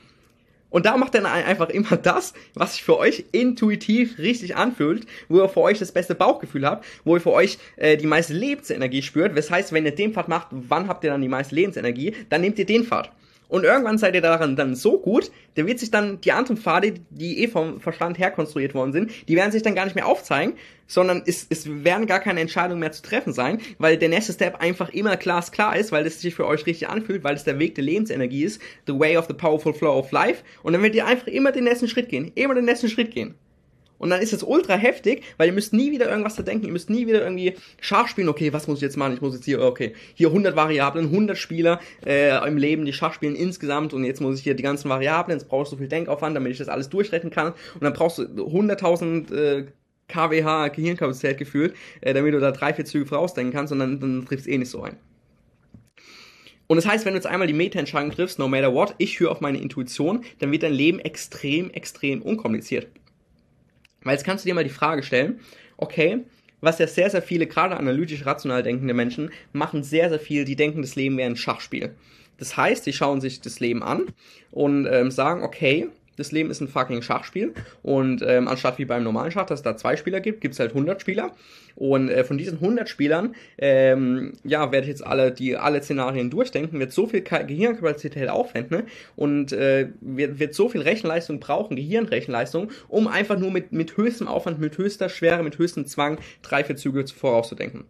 Und 0.74 0.86
da 0.86 0.96
macht 0.96 1.14
dann 1.14 1.24
einfach 1.24 1.68
immer 1.68 1.96
das, 1.96 2.34
was 2.54 2.72
sich 2.72 2.82
für 2.82 2.98
euch 2.98 3.26
intuitiv 3.30 4.18
richtig 4.18 4.56
anfühlt, 4.56 5.06
wo 5.28 5.40
ihr 5.40 5.48
für 5.48 5.60
euch 5.60 5.78
das 5.78 5.92
beste 5.92 6.16
Bauchgefühl 6.16 6.66
habt, 6.66 6.84
wo 7.04 7.14
ihr 7.14 7.20
für 7.20 7.30
euch 7.30 7.58
äh, 7.76 7.96
die 7.96 8.08
meiste 8.08 8.34
Lebensenergie 8.34 9.02
spürt. 9.02 9.38
Das 9.38 9.52
heißt, 9.52 9.72
wenn 9.72 9.84
ihr 9.84 9.94
den 9.94 10.12
Pfad 10.12 10.26
macht, 10.26 10.48
wann 10.50 10.88
habt 10.88 11.04
ihr 11.04 11.10
dann 11.10 11.22
die 11.22 11.28
meiste 11.28 11.54
Lebensenergie? 11.54 12.16
Dann 12.28 12.40
nehmt 12.40 12.58
ihr 12.58 12.66
den 12.66 12.82
Pfad. 12.82 13.12
Und 13.48 13.64
irgendwann 13.64 13.98
seid 13.98 14.14
ihr 14.14 14.20
daran 14.20 14.56
dann 14.56 14.74
so 14.74 14.98
gut, 14.98 15.30
der 15.56 15.66
wird 15.66 15.78
sich 15.78 15.90
dann 15.90 16.20
die 16.20 16.32
anderen 16.32 16.56
Pfade, 16.56 16.94
die 17.10 17.42
eh 17.42 17.48
vom 17.48 17.80
Verstand 17.80 18.18
her 18.18 18.30
konstruiert 18.30 18.74
worden 18.74 18.92
sind, 18.92 19.10
die 19.28 19.36
werden 19.36 19.52
sich 19.52 19.62
dann 19.62 19.74
gar 19.74 19.84
nicht 19.84 19.94
mehr 19.94 20.06
aufzeigen, 20.06 20.54
sondern 20.86 21.22
es, 21.26 21.46
es 21.50 21.84
werden 21.84 22.06
gar 22.06 22.20
keine 22.20 22.40
Entscheidungen 22.40 22.80
mehr 22.80 22.92
zu 22.92 23.02
treffen 23.02 23.32
sein, 23.32 23.60
weil 23.78 23.96
der 23.96 24.08
nächste 24.08 24.32
Step 24.32 24.60
einfach 24.60 24.90
immer 24.90 25.16
glasklar 25.16 25.76
ist, 25.76 25.92
weil 25.92 26.06
es 26.06 26.20
sich 26.20 26.34
für 26.34 26.46
euch 26.46 26.66
richtig 26.66 26.88
anfühlt, 26.88 27.24
weil 27.24 27.36
es 27.36 27.44
der 27.44 27.58
Weg 27.58 27.74
der 27.74 27.84
Lebensenergie 27.84 28.44
ist, 28.44 28.60
the 28.86 28.98
way 28.98 29.16
of 29.16 29.26
the 29.26 29.34
powerful 29.34 29.72
flow 29.72 29.98
of 29.98 30.10
life. 30.10 30.42
Und 30.62 30.72
dann 30.72 30.82
werdet 30.82 30.96
ihr 30.96 31.06
einfach 31.06 31.26
immer 31.26 31.52
den 31.52 31.64
nächsten 31.64 31.88
Schritt 31.88 32.08
gehen, 32.08 32.32
immer 32.34 32.54
den 32.54 32.64
nächsten 32.64 32.88
Schritt 32.88 33.12
gehen. 33.12 33.34
Und 34.04 34.10
dann 34.10 34.20
ist 34.20 34.34
es 34.34 34.42
ultra 34.42 34.74
heftig, 34.74 35.22
weil 35.38 35.46
ihr 35.46 35.54
müsst 35.54 35.72
nie 35.72 35.90
wieder 35.90 36.10
irgendwas 36.10 36.34
verdenken, 36.34 36.66
ihr 36.66 36.72
müsst 36.72 36.90
nie 36.90 37.06
wieder 37.06 37.22
irgendwie 37.22 37.54
Schach 37.80 38.06
spielen, 38.06 38.28
okay, 38.28 38.52
was 38.52 38.68
muss 38.68 38.76
ich 38.76 38.82
jetzt 38.82 38.98
machen? 38.98 39.14
Ich 39.14 39.22
muss 39.22 39.32
jetzt 39.32 39.46
hier, 39.46 39.62
okay, 39.62 39.94
hier 40.12 40.28
100 40.28 40.54
Variablen, 40.54 41.06
100 41.06 41.38
Spieler 41.38 41.80
äh, 42.04 42.36
im 42.46 42.58
Leben, 42.58 42.84
die 42.84 42.92
Schach 42.92 43.14
spielen 43.14 43.34
insgesamt 43.34 43.94
und 43.94 44.04
jetzt 44.04 44.20
muss 44.20 44.36
ich 44.36 44.44
hier 44.44 44.52
die 44.52 44.62
ganzen 44.62 44.90
Variablen, 44.90 45.38
jetzt 45.38 45.48
brauchst 45.48 45.72
du 45.72 45.76
so 45.76 45.78
viel 45.78 45.88
Denkaufwand, 45.88 46.36
damit 46.36 46.52
ich 46.52 46.58
das 46.58 46.68
alles 46.68 46.90
durchrechnen 46.90 47.32
kann 47.32 47.54
und 47.76 47.82
dann 47.82 47.94
brauchst 47.94 48.18
du 48.18 48.24
100.000 48.24 49.34
äh, 49.34 49.66
kWh 50.08 50.68
Gehirnkapazität 50.68 51.38
gefühlt, 51.38 51.74
äh, 52.02 52.12
damit 52.12 52.34
du 52.34 52.40
da 52.40 52.52
drei, 52.52 52.74
vier 52.74 52.84
Züge 52.84 53.06
vorausdenken 53.06 53.54
kannst 53.54 53.72
und 53.72 53.78
dann, 53.78 54.00
dann 54.00 54.26
triffst 54.26 54.46
eh 54.46 54.58
nicht 54.58 54.70
so 54.70 54.82
ein. 54.82 54.98
Und 56.66 56.76
das 56.76 56.84
heißt, 56.86 57.06
wenn 57.06 57.14
du 57.14 57.16
jetzt 57.16 57.26
einmal 57.26 57.46
die 57.46 57.54
Meta-Entscheidung 57.54 58.10
triffst, 58.10 58.38
no 58.38 58.48
matter 58.48 58.74
what, 58.74 58.96
ich 58.98 59.18
höre 59.18 59.30
auf 59.30 59.40
meine 59.40 59.62
Intuition, 59.62 60.24
dann 60.40 60.52
wird 60.52 60.62
dein 60.62 60.74
Leben 60.74 60.98
extrem, 60.98 61.70
extrem 61.70 62.20
unkompliziert. 62.20 62.86
Weil 64.04 64.14
jetzt 64.14 64.24
kannst 64.24 64.44
du 64.44 64.48
dir 64.48 64.54
mal 64.54 64.64
die 64.64 64.70
Frage 64.70 65.02
stellen, 65.02 65.40
okay, 65.76 66.20
was 66.60 66.78
ja 66.78 66.86
sehr, 66.86 67.10
sehr 67.10 67.22
viele, 67.22 67.46
gerade 67.46 67.76
analytisch 67.76 68.24
rational 68.24 68.62
denkende 68.62 68.94
Menschen, 68.94 69.30
machen 69.52 69.82
sehr, 69.82 70.08
sehr 70.08 70.20
viel, 70.20 70.44
die 70.44 70.56
denken, 70.56 70.82
das 70.82 70.96
Leben 70.96 71.16
wäre 71.16 71.30
ein 71.30 71.36
Schachspiel. 71.36 71.94
Das 72.38 72.56
heißt, 72.56 72.86
die 72.86 72.92
schauen 72.92 73.20
sich 73.20 73.40
das 73.40 73.60
Leben 73.60 73.82
an 73.82 74.06
und 74.50 74.86
ähm, 74.86 75.10
sagen, 75.10 75.42
okay, 75.42 75.88
das 76.16 76.32
Leben 76.32 76.50
ist 76.50 76.60
ein 76.60 76.68
fucking 76.68 77.02
Schachspiel 77.02 77.54
und 77.82 78.22
ähm, 78.26 78.48
anstatt 78.48 78.78
wie 78.78 78.84
beim 78.84 79.02
normalen 79.02 79.30
Schach, 79.30 79.46
dass 79.46 79.60
es 79.60 79.62
da 79.62 79.76
zwei 79.76 79.96
Spieler 79.96 80.20
gibt, 80.20 80.40
gibt 80.40 80.54
es 80.54 80.60
halt 80.60 80.70
100 80.70 81.00
Spieler 81.00 81.32
und 81.76 82.08
äh, 82.08 82.24
von 82.24 82.38
diesen 82.38 82.58
100 82.58 82.88
Spielern, 82.88 83.34
ähm, 83.58 84.34
ja, 84.44 84.70
werde 84.72 84.84
ich 84.84 84.90
jetzt 84.90 85.06
alle 85.06 85.32
die 85.32 85.56
alle 85.56 85.82
Szenarien 85.82 86.30
durchdenken, 86.30 86.78
wird 86.78 86.92
so 86.92 87.06
viel 87.06 87.22
Gehirnkapazität 87.22 88.28
aufwenden 88.28 88.78
ne? 88.78 88.84
und 89.16 89.52
äh, 89.52 89.88
wird, 90.00 90.38
wird 90.38 90.54
so 90.54 90.68
viel 90.68 90.82
Rechenleistung 90.82 91.40
brauchen, 91.40 91.76
Gehirnrechenleistung, 91.76 92.70
um 92.88 93.08
einfach 93.08 93.38
nur 93.38 93.50
mit, 93.50 93.72
mit 93.72 93.96
höchstem 93.96 94.28
Aufwand, 94.28 94.60
mit 94.60 94.78
höchster 94.78 95.08
Schwere, 95.08 95.42
mit 95.42 95.58
höchstem 95.58 95.86
Zwang 95.86 96.18
drei, 96.42 96.64
vier 96.64 96.76
Züge 96.76 97.06
vorauszudenken. 97.06 97.84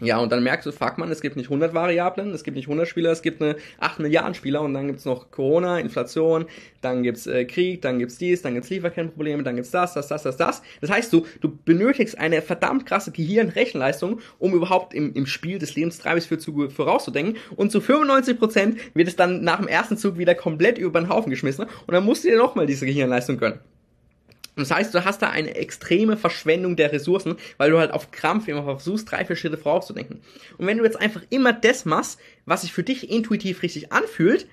Ja, 0.00 0.18
und 0.18 0.32
dann 0.32 0.42
merkst 0.42 0.66
du, 0.66 0.72
fuck 0.72 0.98
man, 0.98 1.10
es 1.10 1.20
gibt 1.20 1.36
nicht 1.36 1.46
100 1.46 1.74
Variablen, 1.74 2.30
es 2.32 2.42
gibt 2.42 2.56
nicht 2.56 2.66
100 2.66 2.88
Spieler, 2.88 3.10
es 3.10 3.22
gibt 3.22 3.42
eine 3.42 3.56
8 3.78 4.00
Milliarden 4.00 4.34
Spieler 4.34 4.62
und 4.62 4.72
dann 4.72 4.86
gibt's 4.86 5.04
noch 5.04 5.30
Corona, 5.30 5.78
Inflation, 5.78 6.46
dann 6.80 7.02
gibt's 7.02 7.26
äh, 7.26 7.44
Krieg, 7.44 7.82
dann 7.82 7.98
gibt's 7.98 8.16
dies, 8.16 8.42
dann 8.42 8.54
gibt's 8.54 8.70
Lieferkettenprobleme, 8.70 9.42
dann 9.42 9.56
gibt's 9.56 9.70
das, 9.70 9.94
das, 9.94 10.08
das, 10.08 10.22
das, 10.22 10.36
das. 10.36 10.62
Das 10.80 10.90
heißt, 10.90 11.12
du, 11.12 11.26
du 11.40 11.56
benötigst 11.64 12.18
eine 12.18 12.40
verdammt 12.40 12.86
krasse 12.86 13.12
Gehirnrechenleistung, 13.12 14.20
um 14.38 14.54
überhaupt 14.54 14.94
im, 14.94 15.12
im 15.14 15.26
Spiel 15.26 15.58
des 15.58 15.74
Lebens 15.74 15.98
drei 15.98 16.14
bis 16.14 16.26
vier 16.26 16.38
Züge 16.38 16.70
vorauszudenken 16.70 17.36
und 17.56 17.70
zu 17.70 17.78
95% 17.78 18.76
wird 18.94 19.08
es 19.08 19.16
dann 19.16 19.42
nach 19.42 19.58
dem 19.58 19.68
ersten 19.68 19.96
Zug 19.96 20.16
wieder 20.16 20.34
komplett 20.34 20.78
über 20.78 21.00
den 21.00 21.08
Haufen 21.08 21.30
geschmissen 21.30 21.66
und 21.86 21.94
dann 21.94 22.04
musst 22.04 22.24
du 22.24 22.28
dir 22.28 22.38
nochmal 22.38 22.66
diese 22.66 22.86
Gehirnleistung 22.86 23.36
gönnen. 23.36 23.60
Das 24.60 24.70
heißt, 24.70 24.94
du 24.94 25.04
hast 25.04 25.22
da 25.22 25.30
eine 25.30 25.54
extreme 25.54 26.16
Verschwendung 26.16 26.76
der 26.76 26.92
Ressourcen, 26.92 27.36
weil 27.56 27.70
du 27.70 27.78
halt 27.78 27.92
auf 27.92 28.10
Krampf 28.10 28.48
immer 28.48 28.62
versuchst, 28.62 29.10
drei, 29.10 29.24
vier 29.24 29.36
Schritte 29.36 29.58
vorauszudenken. 29.58 30.20
Und 30.58 30.66
wenn 30.66 30.78
du 30.78 30.84
jetzt 30.84 31.00
einfach 31.00 31.22
immer 31.30 31.52
das 31.52 31.84
machst, 31.84 32.20
was 32.46 32.62
sich 32.62 32.72
für 32.72 32.82
dich 32.82 33.10
intuitiv 33.10 33.62
richtig 33.62 33.92
anfühlt, 33.92 34.46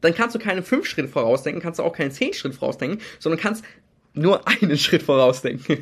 dann 0.00 0.14
kannst 0.14 0.34
du 0.34 0.38
keine 0.38 0.62
fünf 0.62 0.86
Schritte 0.86 1.08
vorausdenken, 1.08 1.62
kannst 1.62 1.78
du 1.78 1.82
auch 1.82 1.94
keine 1.94 2.10
zehn 2.10 2.34
Schritte 2.34 2.56
vorausdenken, 2.56 3.00
sondern 3.18 3.40
kannst 3.40 3.64
nur 4.12 4.46
einen 4.62 4.78
Schritt 4.78 5.02
vorausdenken. 5.02 5.78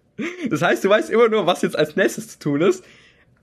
das 0.50 0.62
heißt, 0.62 0.84
du 0.84 0.88
weißt 0.88 1.10
immer 1.10 1.28
nur, 1.28 1.46
was 1.46 1.62
jetzt 1.62 1.76
als 1.76 1.96
nächstes 1.96 2.28
zu 2.28 2.38
tun 2.38 2.60
ist. 2.60 2.84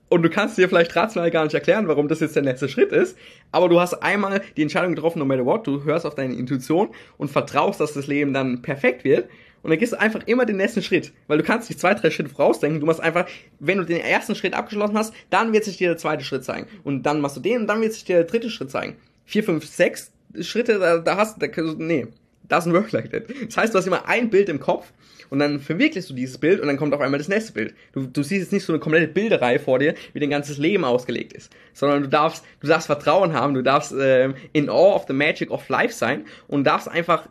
Und 0.08 0.22
du 0.22 0.28
kannst 0.28 0.58
dir 0.58 0.68
vielleicht 0.68 0.94
rational 0.96 1.30
gar 1.30 1.44
nicht 1.44 1.54
erklären, 1.54 1.86
warum 1.86 2.08
das 2.08 2.18
jetzt 2.18 2.34
der 2.34 2.42
nächste 2.42 2.68
Schritt 2.68 2.90
ist. 2.90 3.16
Aber 3.52 3.68
du 3.68 3.80
hast 3.80 3.94
einmal 3.94 4.42
die 4.56 4.62
Entscheidung 4.62 4.96
getroffen, 4.96 5.20
no 5.20 5.24
matter 5.24 5.46
what. 5.46 5.68
Du 5.68 5.84
hörst 5.84 6.04
auf 6.04 6.16
deine 6.16 6.34
Intuition 6.34 6.88
und 7.16 7.30
vertraust, 7.30 7.78
dass 7.80 7.92
das 7.92 8.08
Leben 8.08 8.34
dann 8.34 8.60
perfekt 8.60 9.04
wird. 9.04 9.30
Und 9.62 9.70
dann 9.70 9.78
gehst 9.78 9.92
du 9.92 10.00
einfach 10.00 10.20
immer 10.26 10.46
den 10.46 10.56
nächsten 10.56 10.82
Schritt. 10.82 11.12
Weil 11.26 11.38
du 11.38 11.44
kannst 11.44 11.68
dich 11.68 11.78
zwei, 11.78 11.94
drei 11.94 12.10
Schritte 12.10 12.30
vorausdenken. 12.30 12.80
Du 12.80 12.86
machst 12.86 13.00
einfach, 13.00 13.26
wenn 13.58 13.78
du 13.78 13.84
den 13.84 14.00
ersten 14.00 14.34
Schritt 14.34 14.54
abgeschlossen 14.54 14.96
hast, 14.96 15.14
dann 15.28 15.52
wird 15.52 15.64
sich 15.64 15.76
dir 15.76 15.88
der 15.88 15.96
zweite 15.98 16.24
Schritt 16.24 16.44
zeigen. 16.44 16.66
Und 16.84 17.04
dann 17.04 17.20
machst 17.20 17.36
du 17.36 17.40
den 17.40 17.62
und 17.62 17.66
dann 17.66 17.80
wird 17.80 17.92
sich 17.92 18.04
dir 18.04 18.16
der 18.16 18.24
dritte 18.24 18.50
Schritt 18.50 18.70
zeigen. 18.70 18.96
Vier, 19.24 19.44
fünf, 19.44 19.66
sechs 19.66 20.12
Schritte, 20.40 20.78
da, 20.78 20.98
da 20.98 21.16
hast 21.16 21.42
du, 21.42 21.74
nee, 21.78 22.06
doesn't 22.48 22.72
work 22.72 22.92
like 22.92 23.10
that. 23.10 23.24
Das 23.46 23.56
heißt, 23.56 23.74
du 23.74 23.78
hast 23.78 23.86
immer 23.86 24.08
ein 24.08 24.30
Bild 24.30 24.48
im 24.48 24.60
Kopf 24.60 24.92
und 25.30 25.38
dann 25.38 25.60
verwirklichst 25.60 26.10
du 26.10 26.14
dieses 26.14 26.38
Bild 26.38 26.60
und 26.60 26.66
dann 26.66 26.76
kommt 26.76 26.92
auf 26.92 27.00
einmal 27.00 27.18
das 27.18 27.28
nächste 27.28 27.52
Bild. 27.52 27.74
Du, 27.92 28.06
du 28.06 28.22
siehst 28.22 28.42
jetzt 28.42 28.52
nicht 28.52 28.64
so 28.64 28.72
eine 28.72 28.80
komplette 28.80 29.08
Bilderei 29.08 29.58
vor 29.58 29.78
dir, 29.78 29.94
wie 30.12 30.20
dein 30.20 30.30
ganzes 30.30 30.58
Leben 30.58 30.84
ausgelegt 30.84 31.32
ist, 31.32 31.52
sondern 31.72 32.02
du 32.02 32.08
darfst, 32.08 32.44
du 32.60 32.66
darfst 32.66 32.86
Vertrauen 32.86 33.32
haben, 33.32 33.54
du 33.54 33.62
darfst 33.62 33.92
äh, 33.92 34.32
in 34.52 34.68
awe 34.68 34.94
of 34.94 35.04
the 35.06 35.12
magic 35.12 35.50
of 35.50 35.68
life 35.68 35.94
sein 35.94 36.24
und 36.48 36.64
darfst 36.64 36.88
einfach 36.88 37.26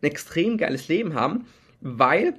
ein 0.00 0.06
extrem 0.06 0.56
geiles 0.56 0.88
Leben 0.88 1.14
haben 1.14 1.46
weil 1.82 2.34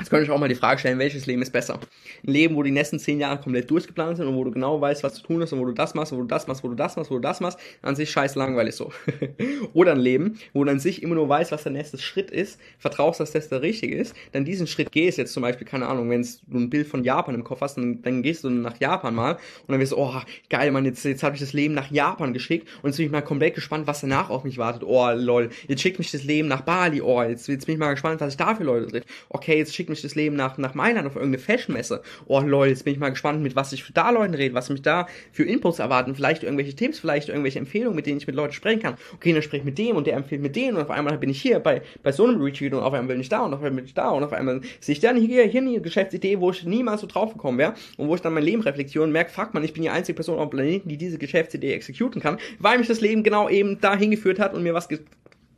Jetzt 0.00 0.10
könnt 0.10 0.22
ihr 0.22 0.30
euch 0.30 0.36
auch 0.36 0.38
mal 0.38 0.48
die 0.48 0.54
Frage 0.54 0.78
stellen, 0.78 1.00
welches 1.00 1.26
Leben 1.26 1.42
ist 1.42 1.50
besser? 1.50 1.80
Ein 2.24 2.32
Leben, 2.32 2.54
wo 2.54 2.62
die 2.62 2.70
nächsten 2.70 3.00
zehn 3.00 3.18
Jahre 3.18 3.40
komplett 3.40 3.68
durchgeplant 3.68 4.16
sind 4.16 4.28
und 4.28 4.36
wo 4.36 4.44
du 4.44 4.52
genau 4.52 4.80
weißt, 4.80 5.02
was 5.02 5.14
zu 5.14 5.24
tun 5.24 5.42
ist 5.42 5.52
und 5.52 5.58
wo 5.58 5.64
du 5.64 5.72
das 5.72 5.94
machst, 5.96 6.12
wo 6.12 6.18
du 6.18 6.24
das 6.24 6.46
machst, 6.46 6.62
wo 6.62 6.68
du 6.68 6.76
das 6.76 6.94
machst, 6.94 7.10
wo 7.10 7.16
du 7.16 7.20
das 7.20 7.40
machst, 7.40 7.58
an 7.82 7.96
sich 7.96 8.08
scheiß 8.08 8.36
langweilig 8.36 8.76
so. 8.76 8.92
Oder 9.72 9.92
ein 9.92 9.98
Leben, 9.98 10.38
wo 10.52 10.62
du 10.62 10.70
an 10.70 10.78
sich 10.78 11.02
immer 11.02 11.16
nur 11.16 11.28
weißt, 11.28 11.50
was 11.50 11.64
der 11.64 11.72
nächste 11.72 11.98
Schritt 11.98 12.30
ist, 12.30 12.60
vertraust, 12.78 13.18
dass 13.18 13.32
das 13.32 13.48
der 13.48 13.60
richtige 13.60 13.96
ist, 13.96 14.14
dann 14.30 14.44
diesen 14.44 14.68
Schritt 14.68 14.92
gehst, 14.92 15.18
jetzt 15.18 15.32
zum 15.32 15.42
Beispiel, 15.42 15.66
keine 15.66 15.88
Ahnung, 15.88 16.08
wenn 16.10 16.22
du 16.22 16.58
ein 16.58 16.70
Bild 16.70 16.86
von 16.86 17.02
Japan 17.02 17.34
im 17.34 17.42
Kopf 17.42 17.60
hast, 17.60 17.76
dann, 17.76 18.00
dann 18.02 18.22
gehst 18.22 18.44
du 18.44 18.50
nach 18.50 18.78
Japan 18.78 19.16
mal 19.16 19.32
und 19.32 19.40
dann 19.72 19.80
wirst 19.80 19.92
du, 19.92 19.96
oh, 19.98 20.14
geil, 20.48 20.70
Mann, 20.70 20.84
jetzt, 20.84 21.04
jetzt 21.04 21.24
habe 21.24 21.34
ich 21.34 21.40
das 21.40 21.52
Leben 21.52 21.74
nach 21.74 21.90
Japan 21.90 22.32
geschickt 22.32 22.68
und 22.82 22.90
jetzt 22.90 22.98
bin 22.98 23.06
ich 23.06 23.12
mal 23.12 23.22
komplett 23.22 23.56
gespannt, 23.56 23.88
was 23.88 24.00
danach 24.00 24.30
auf 24.30 24.44
mich 24.44 24.58
wartet. 24.58 24.84
Oh, 24.84 25.10
lol, 25.12 25.50
jetzt 25.66 25.82
schickt 25.82 25.98
mich 25.98 26.12
das 26.12 26.22
Leben 26.22 26.46
nach 26.46 26.60
Bali, 26.60 27.02
oh, 27.02 27.20
jetzt, 27.20 27.48
jetzt 27.48 27.66
bin 27.66 27.72
ich 27.72 27.80
mal 27.80 27.90
gespannt, 27.90 28.20
was 28.20 28.34
ich 28.34 28.36
da 28.36 28.54
für 28.54 28.62
Leute 28.62 28.86
treffe. 28.86 29.06
Okay, 29.28 29.58
jetzt 29.58 29.74
schickt 29.74 29.87
mich 29.88 30.02
das 30.02 30.14
Leben 30.14 30.36
nach, 30.36 30.58
nach 30.58 30.74
Mailand 30.74 31.06
auf 31.06 31.16
irgendeine 31.16 31.42
Fashionmesse. 31.42 32.02
Oh 32.26 32.40
lol, 32.40 32.68
jetzt 32.68 32.84
bin 32.84 32.92
ich 32.92 32.98
mal 32.98 33.10
gespannt, 33.10 33.42
mit 33.42 33.56
was 33.56 33.72
ich 33.72 33.84
da 33.92 34.10
Leuten 34.10 34.34
rede, 34.34 34.54
was 34.54 34.70
mich 34.70 34.82
da 34.82 35.06
für 35.32 35.44
Inputs 35.44 35.78
erwarten, 35.78 36.14
vielleicht 36.14 36.42
irgendwelche 36.42 36.74
Tipps, 36.74 36.98
vielleicht 36.98 37.28
irgendwelche 37.28 37.58
Empfehlungen, 37.58 37.96
mit 37.96 38.06
denen 38.06 38.18
ich 38.18 38.26
mit 38.26 38.36
Leuten 38.36 38.52
sprechen 38.52 38.82
kann. 38.82 38.94
Okay, 39.14 39.32
dann 39.32 39.42
spreche 39.42 39.60
ich 39.60 39.64
mit 39.64 39.78
dem 39.78 39.96
und 39.96 40.06
der 40.06 40.16
empfiehlt 40.16 40.42
mit 40.42 40.56
denen 40.56 40.76
und 40.76 40.82
auf 40.82 40.90
einmal 40.90 41.18
bin 41.18 41.30
ich 41.30 41.40
hier 41.40 41.58
bei, 41.60 41.82
bei 42.02 42.12
so 42.12 42.26
einem 42.26 42.40
Retreat 42.40 42.72
und 42.72 42.80
auf 42.80 42.92
einmal 42.92 43.14
bin 43.14 43.20
ich 43.20 43.28
da 43.28 43.40
und 43.40 43.54
auf 43.54 43.60
einmal 43.60 43.72
bin 43.72 43.84
ich 43.84 43.94
da 43.94 44.10
und 44.10 44.24
auf 44.24 44.32
einmal 44.32 44.60
sehe 44.80 44.92
ich 44.92 45.00
dann 45.00 45.16
hier, 45.16 45.44
hier 45.44 45.60
eine 45.60 45.80
Geschäftsidee, 45.80 46.40
wo 46.40 46.50
ich 46.50 46.64
niemals 46.64 47.00
so 47.00 47.06
drauf 47.06 47.32
gekommen 47.32 47.58
wäre 47.58 47.74
und 47.96 48.08
wo 48.08 48.14
ich 48.14 48.20
dann 48.20 48.34
mein 48.34 48.44
Leben 48.44 48.62
reflektiere 48.62 49.04
und 49.04 49.12
merke, 49.12 49.30
fuck 49.30 49.54
man, 49.54 49.64
ich 49.64 49.72
bin 49.72 49.82
die 49.82 49.90
einzige 49.90 50.16
Person 50.16 50.38
auf 50.38 50.50
dem 50.50 50.50
Planeten, 50.50 50.88
die 50.88 50.96
diese 50.96 51.18
Geschäftsidee 51.18 51.72
exekutieren 51.72 52.22
kann, 52.22 52.38
weil 52.58 52.78
mich 52.78 52.88
das 52.88 53.00
Leben 53.00 53.22
genau 53.22 53.48
eben 53.48 53.80
dahin 53.80 54.10
geführt 54.10 54.38
hat 54.38 54.54
und 54.54 54.62
mir 54.62 54.74
was 54.74 54.88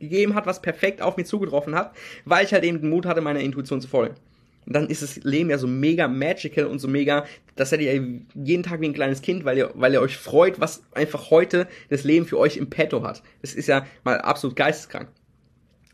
gegeben 0.01 0.35
hat, 0.35 0.45
was 0.45 0.61
perfekt 0.61 1.01
auf 1.01 1.17
mich 1.17 1.27
zugetroffen 1.27 1.75
hat, 1.75 1.93
weil 2.25 2.45
ich 2.45 2.53
halt 2.53 2.63
eben 2.63 2.81
den 2.81 2.89
Mut 2.89 3.05
hatte, 3.05 3.21
meiner 3.21 3.39
Intuition 3.39 3.79
zu 3.79 3.87
folgen. 3.87 4.15
Und 4.65 4.75
dann 4.75 4.87
ist 4.87 5.01
das 5.01 5.17
Leben 5.23 5.49
ja 5.49 5.57
so 5.57 5.67
mega 5.67 6.07
magical 6.07 6.65
und 6.65 6.79
so 6.79 6.87
mega, 6.87 7.25
das 7.55 7.71
seid 7.71 7.81
ihr 7.81 8.19
jeden 8.35 8.63
Tag 8.63 8.81
wie 8.81 8.85
ein 8.85 8.93
kleines 8.93 9.21
Kind, 9.21 9.43
weil 9.43 9.57
ihr, 9.57 9.71
weil 9.73 9.93
ihr 9.93 10.01
euch 10.01 10.17
freut, 10.17 10.59
was 10.59 10.83
einfach 10.93 11.31
heute 11.31 11.67
das 11.89 12.03
Leben 12.03 12.25
für 12.25 12.37
euch 12.37 12.57
im 12.57 12.69
Petto 12.69 13.03
hat. 13.03 13.23
Das 13.41 13.55
ist 13.55 13.67
ja 13.67 13.85
mal 14.03 14.19
absolut 14.19 14.55
geisteskrank. 14.55 15.09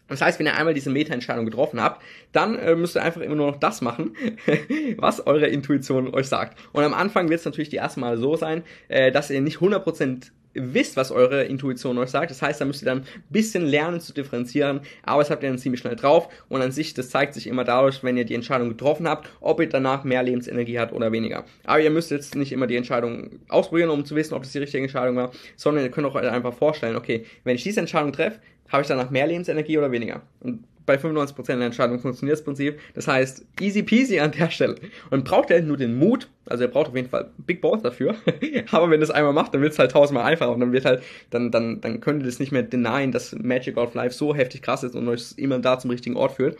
Das 0.10 0.22
heißt, 0.22 0.40
wenn 0.40 0.46
ihr 0.46 0.56
einmal 0.56 0.74
diese 0.74 0.90
Meta-Entscheidung 0.90 1.46
getroffen 1.46 1.82
habt, 1.82 2.02
dann 2.32 2.58
äh, 2.58 2.76
müsst 2.76 2.96
ihr 2.96 3.04
einfach 3.04 3.22
immer 3.22 3.36
nur 3.36 3.52
noch 3.52 3.60
das 3.60 3.82
machen, 3.82 4.16
was 4.98 5.26
eure 5.28 5.48
Intuition 5.48 6.14
euch 6.14 6.28
sagt. 6.28 6.58
Und 6.72 6.84
am 6.84 6.94
Anfang 6.94 7.30
wird 7.30 7.40
es 7.40 7.46
natürlich 7.46 7.70
die 7.70 7.78
ersten 7.78 8.00
Mal 8.00 8.18
so 8.18 8.36
sein, 8.36 8.64
äh, 8.88 9.12
dass 9.12 9.30
ihr 9.30 9.42
nicht 9.42 9.58
100% 9.58 10.32
wisst, 10.60 10.98
was 10.98 11.12
eure 11.12 11.44
Intuition 11.44 11.98
euch 11.98 12.10
sagt. 12.10 12.32
Das 12.32 12.42
heißt, 12.42 12.60
da 12.62 12.66
müsst 12.66 12.82
ihr 12.82 12.86
dann 12.86 13.00
ein 13.00 13.24
bisschen 13.30 13.66
lernen 13.66 14.00
zu 14.00 14.14
differenzieren, 14.14 14.82
aber 15.04 15.22
das 15.22 15.30
habt 15.30 15.44
ihr 15.44 15.50
dann 15.50 15.58
ziemlich 15.58 15.82
schnell 15.82 15.96
drauf 15.96 16.30
und 16.50 16.62
an 16.62 16.72
sich, 16.72 16.94
das 16.94 17.10
zeigt 17.10 17.34
sich 17.34 17.48
immer 17.48 17.64
dadurch, 17.64 18.04
wenn 18.04 18.18
ihr 18.18 18.26
die 18.26 18.36
Entscheidung 18.36 18.70
getroffen 18.70 19.08
habt, 19.08 19.30
ob 19.42 19.60
ihr 19.60 19.70
danach 19.70 20.04
mehr 20.04 20.24
Lebensenergie 20.24 20.80
habt 20.80 20.94
oder 20.94 21.12
weniger. 21.12 21.46
Aber 21.66 21.80
ihr 21.80 21.90
müsst 21.90 22.12
jetzt 22.12 22.36
nicht 22.36 22.52
immer 22.52 22.68
die 22.68 22.76
Entscheidung 22.76 23.40
ausprobieren, 23.50 23.90
um 23.90 24.06
zu 24.06 24.16
wissen, 24.16 24.34
ob 24.34 24.44
das 24.44 24.52
die 24.52 24.60
richtige 24.60 24.84
Entscheidung 24.84 25.16
war, 25.16 25.32
sondern 25.56 25.84
ihr 25.84 25.92
könnt 25.92 26.08
auch 26.08 26.16
einfach 26.16 26.54
vorstellen, 26.54 26.96
okay, 26.96 27.26
wenn 27.44 27.56
ich 27.56 27.64
diese 27.64 27.80
Entscheidung 27.80 28.14
treffe, 28.14 28.40
habe 28.70 28.82
ich 28.82 28.88
danach 28.88 29.10
mehr 29.10 29.28
Lebensenergie 29.28 29.78
oder 29.78 29.92
weniger? 29.92 30.22
Und 30.42 30.64
bei 30.88 30.96
95% 30.96 31.46
der 31.46 31.62
Entscheidungen 31.62 32.00
funktioniert 32.00 32.38
das 32.38 32.44
Prinzip. 32.44 32.80
Das 32.96 33.08
heißt, 33.08 33.46
easy 33.60 33.84
peasy 33.84 34.20
an 34.20 34.32
der 34.32 34.50
Stelle. 34.50 34.76
Und 35.12 35.26
braucht 35.26 35.52
er 35.52 35.62
nur 35.62 35.78
den 35.78 36.00
Mut, 36.00 36.30
also 36.46 36.64
er 36.64 36.70
braucht 36.70 36.88
auf 36.88 36.96
jeden 36.96 37.10
Fall 37.10 37.30
Big 37.38 37.62
Balls 37.62 37.84
dafür. 37.84 38.16
Aber 38.72 38.90
wenn 38.90 39.02
das 39.02 39.12
einmal 39.12 39.34
macht, 39.34 39.54
dann 39.54 39.62
wird 39.62 39.74
es 39.74 39.80
halt 39.80 39.92
tausendmal 39.92 40.24
einfacher 40.24 40.52
und 40.52 40.62
dann 40.62 40.72
wird 40.72 40.86
halt, 40.86 41.04
dann, 41.30 41.52
dann, 41.52 41.82
dann 41.82 42.00
könnt 42.00 42.24
ihr 42.24 42.26
das 42.26 42.40
nicht 42.40 42.52
mehr 42.52 42.64
denyen, 42.64 43.12
dass 43.12 43.36
Magic 43.36 43.78
of 43.78 43.94
Life 43.94 44.16
so 44.16 44.34
heftig 44.34 44.62
krass 44.64 44.84
ist 44.84 44.96
und 44.96 45.08
euch 45.10 45.34
immer 45.36 45.60
da 45.60 45.78
zum 45.78 45.92
richtigen 45.92 46.16
Ort 46.16 46.32
führt. 46.32 46.58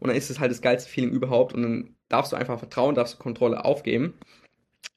Und 0.00 0.08
dann 0.08 0.16
ist 0.16 0.30
es 0.30 0.40
halt 0.40 0.50
das 0.50 0.62
geilste 0.62 0.90
Feeling 0.90 1.10
überhaupt 1.10 1.54
und 1.54 1.62
dann 1.62 1.90
darfst 2.08 2.32
du 2.32 2.36
einfach 2.36 2.58
vertrauen, 2.58 2.94
darfst 2.94 3.14
du 3.14 3.18
Kontrolle 3.18 3.64
aufgeben 3.64 4.14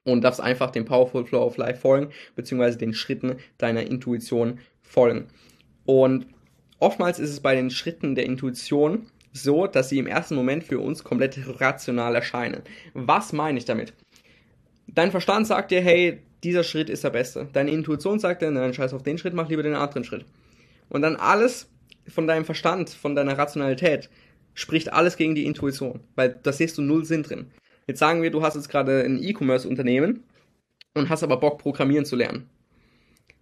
und 0.05 0.23
darfst 0.23 0.39
einfach 0.39 0.71
dem 0.71 0.85
Powerful 0.85 1.25
Flow 1.25 1.43
of 1.43 1.57
Life 1.57 1.81
folgen, 1.81 2.11
beziehungsweise 2.35 2.77
den 2.77 2.93
Schritten 2.93 3.35
deiner 3.57 3.83
Intuition 3.83 4.59
folgen. 4.81 5.27
Und 5.85 6.27
Oftmals 6.79 7.19
ist 7.19 7.31
es 7.31 7.41
bei 7.41 7.55
den 7.55 7.69
Schritten 7.69 8.15
der 8.15 8.25
Intuition 8.25 9.07
so, 9.33 9.67
dass 9.67 9.89
sie 9.89 9.99
im 9.99 10.07
ersten 10.07 10.35
Moment 10.35 10.63
für 10.63 10.79
uns 10.79 11.03
komplett 11.03 11.37
rational 11.59 12.15
erscheinen. 12.15 12.61
Was 12.93 13.33
meine 13.33 13.57
ich 13.57 13.65
damit? 13.65 13.93
Dein 14.87 15.11
Verstand 15.11 15.45
sagt 15.45 15.71
dir, 15.71 15.81
hey, 15.81 16.21
dieser 16.43 16.63
Schritt 16.63 16.89
ist 16.89 17.03
der 17.03 17.09
beste. 17.11 17.47
Deine 17.53 17.71
Intuition 17.71 18.19
sagt 18.19 18.41
dir, 18.41 18.49
nein, 18.49 18.73
scheiß 18.73 18.93
auf 18.93 19.03
den 19.03 19.17
Schritt, 19.17 19.33
mach 19.33 19.49
lieber 19.49 19.61
den 19.61 19.75
anderen 19.75 20.03
Schritt. 20.03 20.25
Und 20.87 21.01
dann 21.01 21.15
alles 21.17 21.69
von 22.07 22.27
deinem 22.27 22.45
Verstand, 22.45 22.89
von 22.89 23.13
deiner 23.13 23.37
Rationalität, 23.37 24.09
spricht 24.55 24.91
alles 24.91 25.15
gegen 25.15 25.35
die 25.35 25.45
Intuition, 25.45 25.99
weil 26.15 26.39
da 26.41 26.51
siehst 26.51 26.77
du 26.77 26.81
null 26.81 27.05
Sinn 27.05 27.23
drin. 27.23 27.51
Jetzt 27.87 27.99
sagen 27.99 28.21
wir, 28.21 28.31
du 28.31 28.41
hast 28.41 28.55
jetzt 28.55 28.69
gerade 28.69 29.03
ein 29.03 29.21
E-Commerce-Unternehmen 29.21 30.23
und 30.95 31.09
hast 31.09 31.23
aber 31.23 31.37
Bock, 31.37 31.59
programmieren 31.59 32.05
zu 32.05 32.15
lernen 32.15 32.49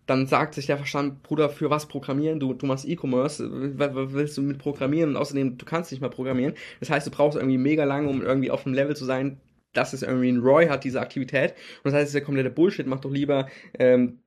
dann 0.07 0.25
sagt 0.25 0.55
sich 0.55 0.65
der 0.65 0.77
Verstand, 0.77 1.21
Bruder, 1.21 1.49
für 1.49 1.69
was 1.69 1.87
programmieren? 1.87 2.39
Du, 2.39 2.53
du 2.53 2.65
machst 2.65 2.87
E-Commerce, 2.87 3.47
was 3.77 3.91
willst 4.13 4.37
du 4.37 4.41
mit 4.41 4.57
programmieren? 4.57 5.11
Und 5.11 5.17
außerdem, 5.17 5.57
du 5.57 5.65
kannst 5.65 5.91
nicht 5.91 6.01
mal 6.01 6.09
programmieren. 6.09 6.55
Das 6.79 6.89
heißt, 6.89 7.05
du 7.05 7.11
brauchst 7.11 7.37
irgendwie 7.37 7.57
mega 7.57 7.83
lange, 7.83 8.07
um 8.07 8.21
irgendwie 8.21 8.49
auf 8.49 8.65
einem 8.65 8.73
Level 8.73 8.95
zu 8.95 9.05
sein, 9.05 9.39
dass 9.73 9.93
es 9.93 10.01
irgendwie 10.01 10.29
ein 10.29 10.39
Roy 10.39 10.67
hat, 10.67 10.85
diese 10.85 11.01
Aktivität. 11.01 11.51
Und 11.83 11.91
das 11.91 11.93
heißt, 11.93 12.03
es 12.03 12.09
ist 12.09 12.15
ja 12.15 12.21
kompletter 12.21 12.49
Bullshit. 12.49 12.87
Mach 12.87 13.01
doch 13.01 13.11
lieber, 13.11 13.47
ähm, 13.77 14.19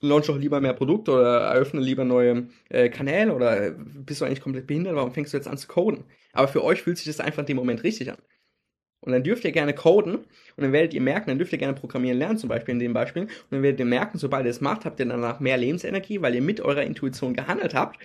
launch 0.00 0.26
doch 0.26 0.36
lieber 0.36 0.60
mehr 0.60 0.74
Produkte 0.74 1.12
oder 1.12 1.38
eröffne 1.40 1.80
lieber 1.80 2.04
neue 2.04 2.48
äh, 2.68 2.88
Kanäle 2.88 3.32
oder 3.32 3.70
bist 3.70 4.20
du 4.20 4.24
eigentlich 4.24 4.40
komplett 4.40 4.66
behindert? 4.66 4.96
Warum 4.96 5.12
fängst 5.12 5.32
du 5.32 5.36
jetzt 5.36 5.48
an 5.48 5.58
zu 5.58 5.68
coden? 5.68 6.04
Aber 6.32 6.48
für 6.48 6.64
euch 6.64 6.82
fühlt 6.82 6.98
sich 6.98 7.06
das 7.06 7.20
einfach 7.20 7.40
in 7.40 7.46
dem 7.46 7.56
Moment 7.56 7.84
richtig 7.84 8.10
an. 8.10 8.18
Und 9.00 9.12
dann 9.12 9.22
dürft 9.22 9.44
ihr 9.44 9.52
gerne 9.52 9.72
coden 9.72 10.16
und 10.16 10.26
dann 10.56 10.72
werdet 10.72 10.92
ihr 10.92 11.00
merken, 11.00 11.30
dann 11.30 11.38
dürft 11.38 11.52
ihr 11.52 11.58
gerne 11.58 11.74
programmieren 11.74 12.18
lernen, 12.18 12.38
zum 12.38 12.48
Beispiel 12.48 12.72
in 12.72 12.78
dem 12.80 12.92
Beispiel. 12.92 13.22
Und 13.22 13.30
dann 13.50 13.62
werdet 13.62 13.80
ihr 13.80 13.86
merken, 13.86 14.18
sobald 14.18 14.44
ihr 14.44 14.50
es 14.50 14.60
macht, 14.60 14.84
habt 14.84 15.00
ihr 15.00 15.06
danach 15.06 15.40
mehr 15.40 15.56
Lebensenergie, 15.56 16.20
weil 16.20 16.34
ihr 16.34 16.42
mit 16.42 16.60
eurer 16.60 16.82
Intuition 16.82 17.34
gehandelt 17.34 17.74
habt. 17.74 17.98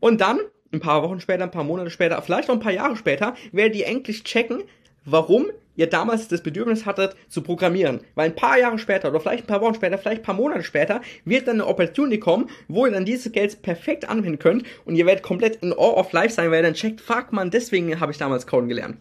Und 0.00 0.20
dann, 0.20 0.38
ein 0.72 0.80
paar 0.80 1.02
Wochen 1.02 1.20
später, 1.20 1.44
ein 1.44 1.50
paar 1.50 1.64
Monate 1.64 1.90
später, 1.90 2.20
vielleicht 2.22 2.48
auch 2.48 2.54
ein 2.54 2.60
paar 2.60 2.72
Jahre 2.72 2.96
später, 2.96 3.34
werdet 3.52 3.76
ihr 3.76 3.86
endlich 3.86 4.24
checken, 4.24 4.62
warum 5.04 5.46
ihr 5.76 5.86
damals 5.86 6.28
das 6.28 6.42
Bedürfnis 6.42 6.86
hattet 6.86 7.14
zu 7.28 7.42
programmieren. 7.42 8.00
Weil 8.14 8.30
ein 8.30 8.34
paar 8.34 8.58
Jahre 8.58 8.78
später 8.78 9.08
oder 9.08 9.20
vielleicht 9.20 9.44
ein 9.44 9.46
paar 9.46 9.60
Wochen 9.60 9.74
später, 9.74 9.96
vielleicht 9.96 10.22
ein 10.22 10.24
paar 10.24 10.34
Monate 10.34 10.64
später 10.64 11.02
wird 11.24 11.46
dann 11.46 11.56
eine 11.56 11.66
Opportunity 11.66 12.18
kommen, 12.18 12.50
wo 12.66 12.84
ihr 12.86 12.92
dann 12.92 13.04
dieses 13.04 13.30
Geld 13.32 13.62
perfekt 13.62 14.08
anwenden 14.08 14.38
könnt 14.38 14.64
und 14.84 14.96
ihr 14.96 15.06
werdet 15.06 15.22
komplett 15.22 15.56
in 15.62 15.72
All 15.72 15.94
of 15.94 16.12
Life 16.12 16.34
sein, 16.34 16.50
weil 16.50 16.60
ihr 16.60 16.62
dann 16.64 16.74
checkt, 16.74 17.00
fuck 17.00 17.32
man, 17.32 17.50
deswegen 17.50 18.00
habe 18.00 18.12
ich 18.12 18.18
damals 18.18 18.46
Coden 18.46 18.68
gelernt. 18.68 18.96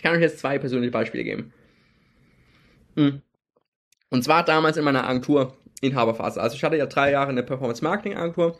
Ich 0.00 0.02
kann 0.02 0.14
euch 0.14 0.22
jetzt 0.22 0.38
zwei 0.38 0.58
persönliche 0.58 0.92
Beispiele 0.92 1.24
geben. 1.24 1.52
Hm. 2.96 3.20
Und 4.08 4.24
zwar 4.24 4.46
damals 4.46 4.78
in 4.78 4.84
meiner 4.84 5.06
Agentur 5.06 5.58
Inhaberphase. 5.82 6.40
Also 6.40 6.56
ich 6.56 6.64
hatte 6.64 6.78
ja 6.78 6.86
drei 6.86 7.10
Jahre 7.10 7.28
eine 7.28 7.42
Performance 7.42 7.84
Marketing 7.84 8.16
Agentur 8.16 8.58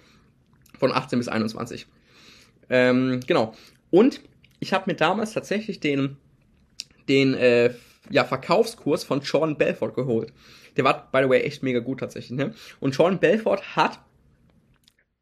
von 0.78 0.92
18 0.92 1.18
bis 1.18 1.28
21. 1.28 1.86
Ähm, 2.68 3.20
genau. 3.26 3.54
Und 3.90 4.20
ich 4.58 4.74
habe 4.74 4.90
mir 4.90 4.96
damals 4.96 5.32
tatsächlich 5.32 5.80
den, 5.80 6.18
den 7.08 7.32
äh, 7.32 7.72
ja, 8.10 8.26
Verkaufskurs 8.26 9.02
von 9.02 9.22
Sean 9.22 9.56
Belfort 9.56 9.94
geholt. 9.94 10.34
Der 10.76 10.84
war, 10.84 11.10
by 11.10 11.22
the 11.22 11.30
way, 11.30 11.40
echt 11.40 11.62
mega 11.62 11.78
gut 11.78 12.00
tatsächlich. 12.00 12.38
Ne? 12.38 12.52
Und 12.80 12.94
Sean 12.94 13.18
Belfort 13.18 13.76
hat 13.76 13.98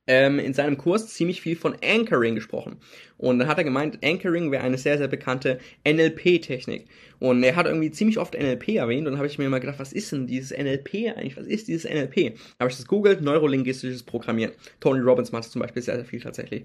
ähm, 0.08 0.40
in 0.40 0.54
seinem 0.54 0.76
Kurs 0.76 1.06
ziemlich 1.08 1.40
viel 1.40 1.54
von 1.54 1.76
Anchoring 1.84 2.34
gesprochen. 2.34 2.78
Und 3.18 3.38
dann 3.38 3.46
hat 3.48 3.58
er 3.58 3.64
gemeint, 3.64 3.98
Anchoring 4.02 4.50
wäre 4.50 4.64
eine 4.64 4.78
sehr, 4.78 4.98
sehr 4.98 5.06
bekannte 5.06 5.58
NLP-Technik. 5.86 6.86
Und 7.20 7.42
er 7.42 7.54
hat 7.54 7.66
irgendwie 7.66 7.90
ziemlich 7.90 8.18
oft 8.18 8.34
NLP 8.34 8.76
erwähnt 8.76 9.06
und 9.06 9.12
dann 9.12 9.18
habe 9.18 9.26
ich 9.26 9.38
mir 9.38 9.48
mal 9.48 9.60
gedacht, 9.60 9.78
was 9.78 9.92
ist 9.92 10.10
denn 10.10 10.26
dieses 10.26 10.56
NLP 10.56 11.14
eigentlich? 11.14 11.36
Was 11.36 11.46
ist 11.46 11.68
dieses 11.68 11.84
NLP? 11.84 12.38
Habe 12.58 12.70
ich 12.70 12.76
das 12.76 12.86
googelt, 12.86 13.20
neurolinguistisches 13.20 14.02
Programmieren. 14.02 14.52
Tony 14.80 15.00
Robbins 15.00 15.30
macht 15.30 15.44
es 15.44 15.50
zum 15.50 15.60
Beispiel 15.60 15.82
sehr, 15.82 15.96
sehr 15.96 16.04
viel 16.04 16.20
tatsächlich. 16.20 16.64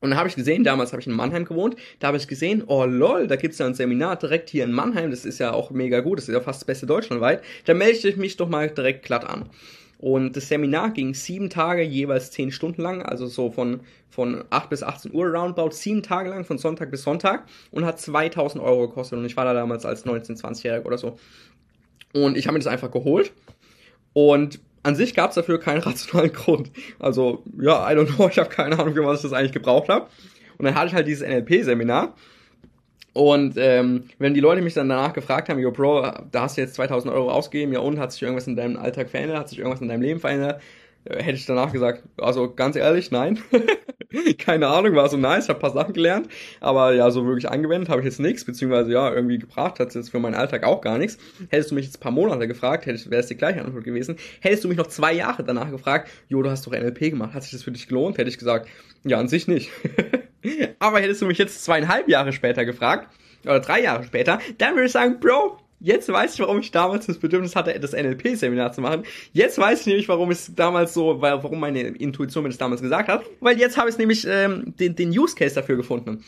Und 0.00 0.10
dann 0.10 0.18
habe 0.18 0.28
ich 0.28 0.34
gesehen, 0.34 0.64
damals 0.64 0.92
habe 0.92 1.00
ich 1.00 1.06
in 1.06 1.14
Mannheim 1.14 1.44
gewohnt, 1.44 1.76
da 2.00 2.08
habe 2.08 2.16
ich 2.16 2.26
gesehen, 2.26 2.64
oh 2.66 2.84
lol, 2.84 3.28
da 3.28 3.36
gibt's 3.36 3.58
ja 3.58 3.66
ein 3.66 3.74
Seminar 3.74 4.16
direkt 4.16 4.50
hier 4.50 4.64
in 4.64 4.72
Mannheim, 4.72 5.12
das 5.12 5.24
ist 5.24 5.38
ja 5.38 5.52
auch 5.52 5.70
mega 5.70 6.00
gut, 6.00 6.18
das 6.18 6.28
ist 6.28 6.34
ja 6.34 6.40
fast 6.40 6.62
das 6.62 6.66
beste 6.66 6.86
deutschlandweit. 6.86 7.40
Da 7.66 7.74
melde 7.74 8.08
ich 8.08 8.16
mich 8.16 8.36
doch 8.36 8.48
mal 8.48 8.68
direkt 8.68 9.04
glatt 9.04 9.24
an. 9.24 9.48
Und 10.02 10.36
das 10.36 10.48
Seminar 10.48 10.90
ging 10.90 11.14
sieben 11.14 11.48
Tage, 11.48 11.80
jeweils 11.80 12.32
zehn 12.32 12.50
Stunden 12.50 12.82
lang, 12.82 13.02
also 13.02 13.28
so 13.28 13.52
von, 13.52 13.78
von 14.10 14.42
8 14.50 14.68
bis 14.68 14.82
18 14.82 15.14
Uhr 15.14 15.26
roundabout, 15.26 15.70
sieben 15.70 16.02
Tage 16.02 16.28
lang, 16.28 16.44
von 16.44 16.58
Sonntag 16.58 16.90
bis 16.90 17.04
Sonntag 17.04 17.44
und 17.70 17.84
hat 17.84 18.00
2000 18.00 18.60
Euro 18.64 18.88
gekostet. 18.88 19.20
Und 19.20 19.24
ich 19.26 19.36
war 19.36 19.44
da 19.44 19.54
damals 19.54 19.86
als 19.86 20.04
19-, 20.04 20.40
20-Jähriger 20.42 20.84
oder 20.84 20.98
so. 20.98 21.20
Und 22.12 22.36
ich 22.36 22.48
habe 22.48 22.54
mir 22.54 22.58
das 22.58 22.66
einfach 22.66 22.90
geholt. 22.90 23.32
Und 24.12 24.58
an 24.82 24.96
sich 24.96 25.14
gab 25.14 25.30
es 25.30 25.36
dafür 25.36 25.60
keinen 25.60 25.80
rationalen 25.82 26.32
Grund. 26.32 26.72
Also, 26.98 27.44
ja, 27.60 27.88
I 27.88 27.94
don't 27.94 28.16
know, 28.16 28.28
ich 28.30 28.40
habe 28.40 28.50
keine 28.50 28.80
Ahnung, 28.80 28.96
was 29.06 29.18
ich 29.18 29.30
das 29.30 29.32
eigentlich 29.32 29.52
gebraucht 29.52 29.88
habe. 29.88 30.08
Und 30.58 30.64
dann 30.64 30.74
hatte 30.74 30.88
ich 30.88 30.94
halt 30.94 31.06
dieses 31.06 31.24
NLP-Seminar 31.24 32.16
und 33.12 33.54
ähm, 33.56 34.04
wenn 34.18 34.34
die 34.34 34.40
Leute 34.40 34.62
mich 34.62 34.74
dann 34.74 34.88
danach 34.88 35.12
gefragt 35.12 35.48
haben, 35.48 35.58
yo 35.58 35.70
Bro, 35.70 36.02
da 36.30 36.42
hast 36.42 36.56
du 36.56 36.62
jetzt 36.62 36.74
2000 36.74 37.12
Euro 37.12 37.30
ausgegeben, 37.30 37.72
ja 37.72 37.80
und, 37.80 37.98
hat 37.98 38.12
sich 38.12 38.22
irgendwas 38.22 38.46
in 38.46 38.56
deinem 38.56 38.76
Alltag 38.76 39.10
verändert, 39.10 39.38
hat 39.38 39.48
sich 39.48 39.58
irgendwas 39.58 39.80
in 39.80 39.88
deinem 39.88 40.02
Leben 40.02 40.20
verändert, 40.20 40.60
Äh, 41.04 41.22
hätte 41.22 41.36
ich 41.36 41.46
danach 41.46 41.72
gesagt, 41.72 42.02
also 42.18 42.52
ganz 42.54 42.76
ehrlich, 42.76 43.10
nein. 43.10 43.38
Keine 44.38 44.68
Ahnung, 44.68 44.94
war 44.94 45.08
so 45.08 45.16
nice, 45.16 45.48
hab 45.48 45.60
paar 45.60 45.72
Sachen 45.72 45.94
gelernt, 45.94 46.28
aber 46.60 46.94
ja, 46.94 47.10
so 47.10 47.24
wirklich 47.26 47.48
angewendet 47.50 47.88
habe 47.88 48.02
ich 48.02 48.04
jetzt 48.04 48.20
nichts, 48.20 48.44
beziehungsweise 48.44 48.92
ja, 48.92 49.12
irgendwie 49.12 49.38
gebracht 49.38 49.80
hat 49.80 49.88
es 49.88 49.94
jetzt 49.94 50.10
für 50.10 50.20
meinen 50.20 50.34
Alltag 50.34 50.64
auch 50.64 50.82
gar 50.82 50.98
nichts. 50.98 51.18
Hättest 51.48 51.70
du 51.70 51.74
mich 51.74 51.86
jetzt 51.86 51.98
paar 51.98 52.12
Monate 52.12 52.46
gefragt, 52.46 52.86
wäre 52.86 53.20
es 53.20 53.26
die 53.26 53.36
gleiche 53.36 53.64
Antwort 53.64 53.84
gewesen. 53.84 54.16
Hättest 54.40 54.64
du 54.64 54.68
mich 54.68 54.76
noch 54.76 54.88
zwei 54.88 55.12
Jahre 55.14 55.44
danach 55.44 55.70
gefragt, 55.70 56.10
jo, 56.28 56.42
du 56.42 56.50
hast 56.50 56.66
doch 56.66 56.72
NLP 56.72 57.10
gemacht, 57.10 57.34
hat 57.34 57.42
sich 57.42 57.52
das 57.52 57.62
für 57.62 57.72
dich 57.72 57.88
gelohnt? 57.88 58.18
Hätte 58.18 58.28
ich 58.28 58.38
gesagt, 58.38 58.68
ja, 59.04 59.18
an 59.18 59.28
sich 59.28 59.48
nicht. 59.48 59.70
aber 60.78 61.00
hättest 61.00 61.22
du 61.22 61.26
mich 61.26 61.38
jetzt 61.38 61.64
zweieinhalb 61.64 62.08
Jahre 62.08 62.32
später 62.32 62.64
gefragt, 62.64 63.08
oder 63.44 63.60
drei 63.60 63.82
Jahre 63.82 64.04
später, 64.04 64.38
dann 64.58 64.74
würde 64.74 64.86
ich 64.86 64.92
sagen, 64.92 65.18
Bro, 65.20 65.58
Jetzt 65.84 66.08
weiß 66.08 66.34
ich, 66.34 66.40
warum 66.40 66.60
ich 66.60 66.70
damals 66.70 67.06
das 67.06 67.18
Bedürfnis 67.18 67.56
hatte, 67.56 67.78
das 67.80 67.92
NLP-Seminar 67.92 68.72
zu 68.72 68.80
machen. 68.80 69.02
Jetzt 69.32 69.58
weiß 69.58 69.80
ich 69.80 69.86
nämlich, 69.86 70.08
warum 70.08 70.30
es 70.30 70.54
damals 70.54 70.94
so, 70.94 71.20
warum 71.20 71.58
meine 71.58 71.80
Intuition 71.80 72.44
mir 72.44 72.50
das 72.50 72.58
damals 72.58 72.80
gesagt 72.80 73.08
hat. 73.08 73.24
Weil 73.40 73.58
jetzt 73.58 73.76
habe 73.76 73.90
ich 73.90 73.98
nämlich 73.98 74.24
ähm, 74.24 74.74
den, 74.78 74.94
den 74.94 75.10
Use 75.10 75.34
Case 75.34 75.56
dafür 75.56 75.76
gefunden. 75.76 76.22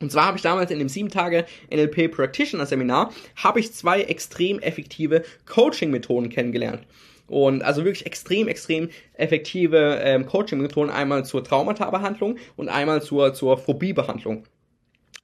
Und 0.00 0.10
zwar 0.10 0.26
habe 0.26 0.38
ich 0.38 0.42
damals 0.42 0.72
in 0.72 0.80
dem 0.80 0.88
7 0.88 1.08
Tage 1.08 1.46
NLP 1.72 2.10
Practitioner 2.10 2.66
Seminar 2.66 3.12
habe 3.36 3.60
ich 3.60 3.72
zwei 3.72 4.00
extrem 4.02 4.58
effektive 4.58 5.22
Coaching 5.46 5.92
Methoden 5.92 6.28
kennengelernt. 6.28 6.82
Und 7.30 7.62
also 7.62 7.84
wirklich 7.84 8.06
extrem, 8.06 8.48
extrem 8.48 8.88
effektive 9.14 10.00
ähm, 10.02 10.26
Coaching-Methoden, 10.26 10.90
einmal 10.90 11.24
zur 11.24 11.44
Traumata-Behandlung 11.44 12.38
und 12.56 12.68
einmal 12.68 13.02
zur, 13.02 13.32
zur 13.34 13.56
Phobie-Behandlung. 13.56 14.42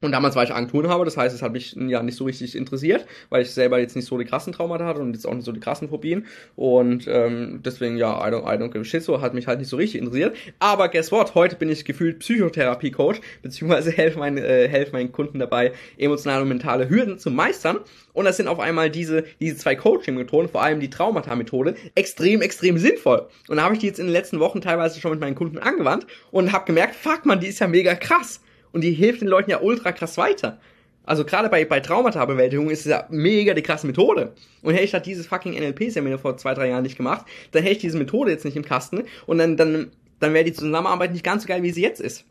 Und 0.06 0.12
damals 0.12 0.36
war 0.36 0.44
ich 0.44 0.54
Agenturenhaber, 0.54 1.04
das 1.04 1.16
heißt, 1.16 1.34
es 1.34 1.42
hat 1.42 1.52
mich 1.52 1.72
ja 1.72 2.00
nicht 2.00 2.16
so 2.16 2.24
richtig 2.24 2.54
interessiert, 2.54 3.06
weil 3.28 3.42
ich 3.42 3.50
selber 3.50 3.80
jetzt 3.80 3.96
nicht 3.96 4.06
so 4.06 4.16
die 4.16 4.24
krassen 4.24 4.52
Traumata 4.52 4.86
hatte 4.86 5.00
und 5.00 5.14
jetzt 5.14 5.26
auch 5.26 5.34
nicht 5.34 5.44
so 5.44 5.50
die 5.50 5.58
krassen 5.58 5.88
Phobien. 5.88 6.26
Und 6.54 7.08
ähm, 7.08 7.60
deswegen, 7.64 7.96
ja, 7.96 8.24
I 8.24 8.30
don't, 8.30 8.42
I 8.42 8.56
don't 8.56 8.68
give 8.68 8.82
a 8.82 8.84
shit, 8.84 9.02
so 9.02 9.20
hat 9.20 9.34
mich 9.34 9.48
halt 9.48 9.58
nicht 9.58 9.68
so 9.68 9.76
richtig 9.76 10.00
interessiert. 10.00 10.36
Aber 10.60 10.88
guess 10.90 11.10
what? 11.10 11.34
Heute 11.34 11.56
bin 11.56 11.68
ich 11.70 11.84
gefühlt 11.84 12.20
Psychotherapie-Coach, 12.20 13.20
beziehungsweise 13.42 13.90
helfe 13.96 14.20
meinen, 14.20 14.38
äh, 14.38 14.68
helf 14.68 14.92
meinen 14.92 15.10
Kunden 15.10 15.40
dabei, 15.40 15.72
emotionale 15.98 16.42
und 16.42 16.48
mentale 16.50 16.88
Hürden 16.88 17.18
zu 17.18 17.32
meistern. 17.32 17.80
Und 18.12 18.26
das 18.26 18.36
sind 18.36 18.46
auf 18.46 18.60
einmal 18.60 18.88
diese, 18.88 19.24
diese 19.40 19.56
zwei 19.56 19.74
Coaching-Methoden, 19.74 20.48
vor 20.48 20.62
allem 20.62 20.78
die 20.78 20.88
Traumata-Methode, 20.88 21.74
extrem, 21.96 22.42
extrem 22.42 22.78
sinnvoll. 22.78 23.26
Und 23.48 23.56
da 23.56 23.64
habe 23.64 23.74
ich 23.74 23.80
die 23.80 23.88
jetzt 23.88 23.98
in 23.98 24.06
den 24.06 24.12
letzten 24.12 24.38
Wochen 24.38 24.60
teilweise 24.60 25.00
schon 25.00 25.10
mit 25.10 25.18
meinen 25.18 25.34
Kunden 25.34 25.58
angewandt 25.58 26.06
und 26.30 26.52
habe 26.52 26.64
gemerkt, 26.64 26.94
fuck 26.94 27.26
man, 27.26 27.40
die 27.40 27.48
ist 27.48 27.58
ja 27.58 27.66
mega 27.66 27.96
krass 27.96 28.40
und 28.76 28.82
die 28.82 28.92
hilft 28.92 29.22
den 29.22 29.28
Leuten 29.28 29.50
ja 29.50 29.62
ultra 29.62 29.90
krass 29.90 30.18
weiter. 30.18 30.58
Also 31.06 31.24
gerade 31.24 31.48
bei, 31.48 31.64
bei 31.64 31.80
Traumata-Bewältigung 31.80 32.68
ist 32.68 32.80
es 32.80 32.90
ja 32.90 33.06
mega 33.08 33.54
die 33.54 33.62
krasse 33.62 33.86
Methode. 33.86 34.34
Und 34.60 34.74
hätte 34.74 34.84
ich 34.84 34.92
halt 34.92 35.06
dieses 35.06 35.26
fucking 35.26 35.54
NLP-Seminar 35.54 36.18
vor 36.18 36.36
zwei, 36.36 36.52
drei 36.52 36.68
Jahren 36.68 36.82
nicht 36.82 36.98
gemacht, 36.98 37.24
dann 37.52 37.62
hätte 37.62 37.76
ich 37.76 37.78
diese 37.80 37.96
Methode 37.96 38.32
jetzt 38.32 38.44
nicht 38.44 38.54
im 38.54 38.66
Kasten 38.66 39.04
und 39.24 39.38
dann, 39.38 39.56
dann, 39.56 39.92
dann 40.20 40.34
wäre 40.34 40.44
die 40.44 40.52
Zusammenarbeit 40.52 41.12
nicht 41.12 41.24
ganz 41.24 41.44
so 41.44 41.48
geil, 41.48 41.62
wie 41.62 41.70
sie 41.70 41.80
jetzt 41.80 42.02
ist. 42.02 42.26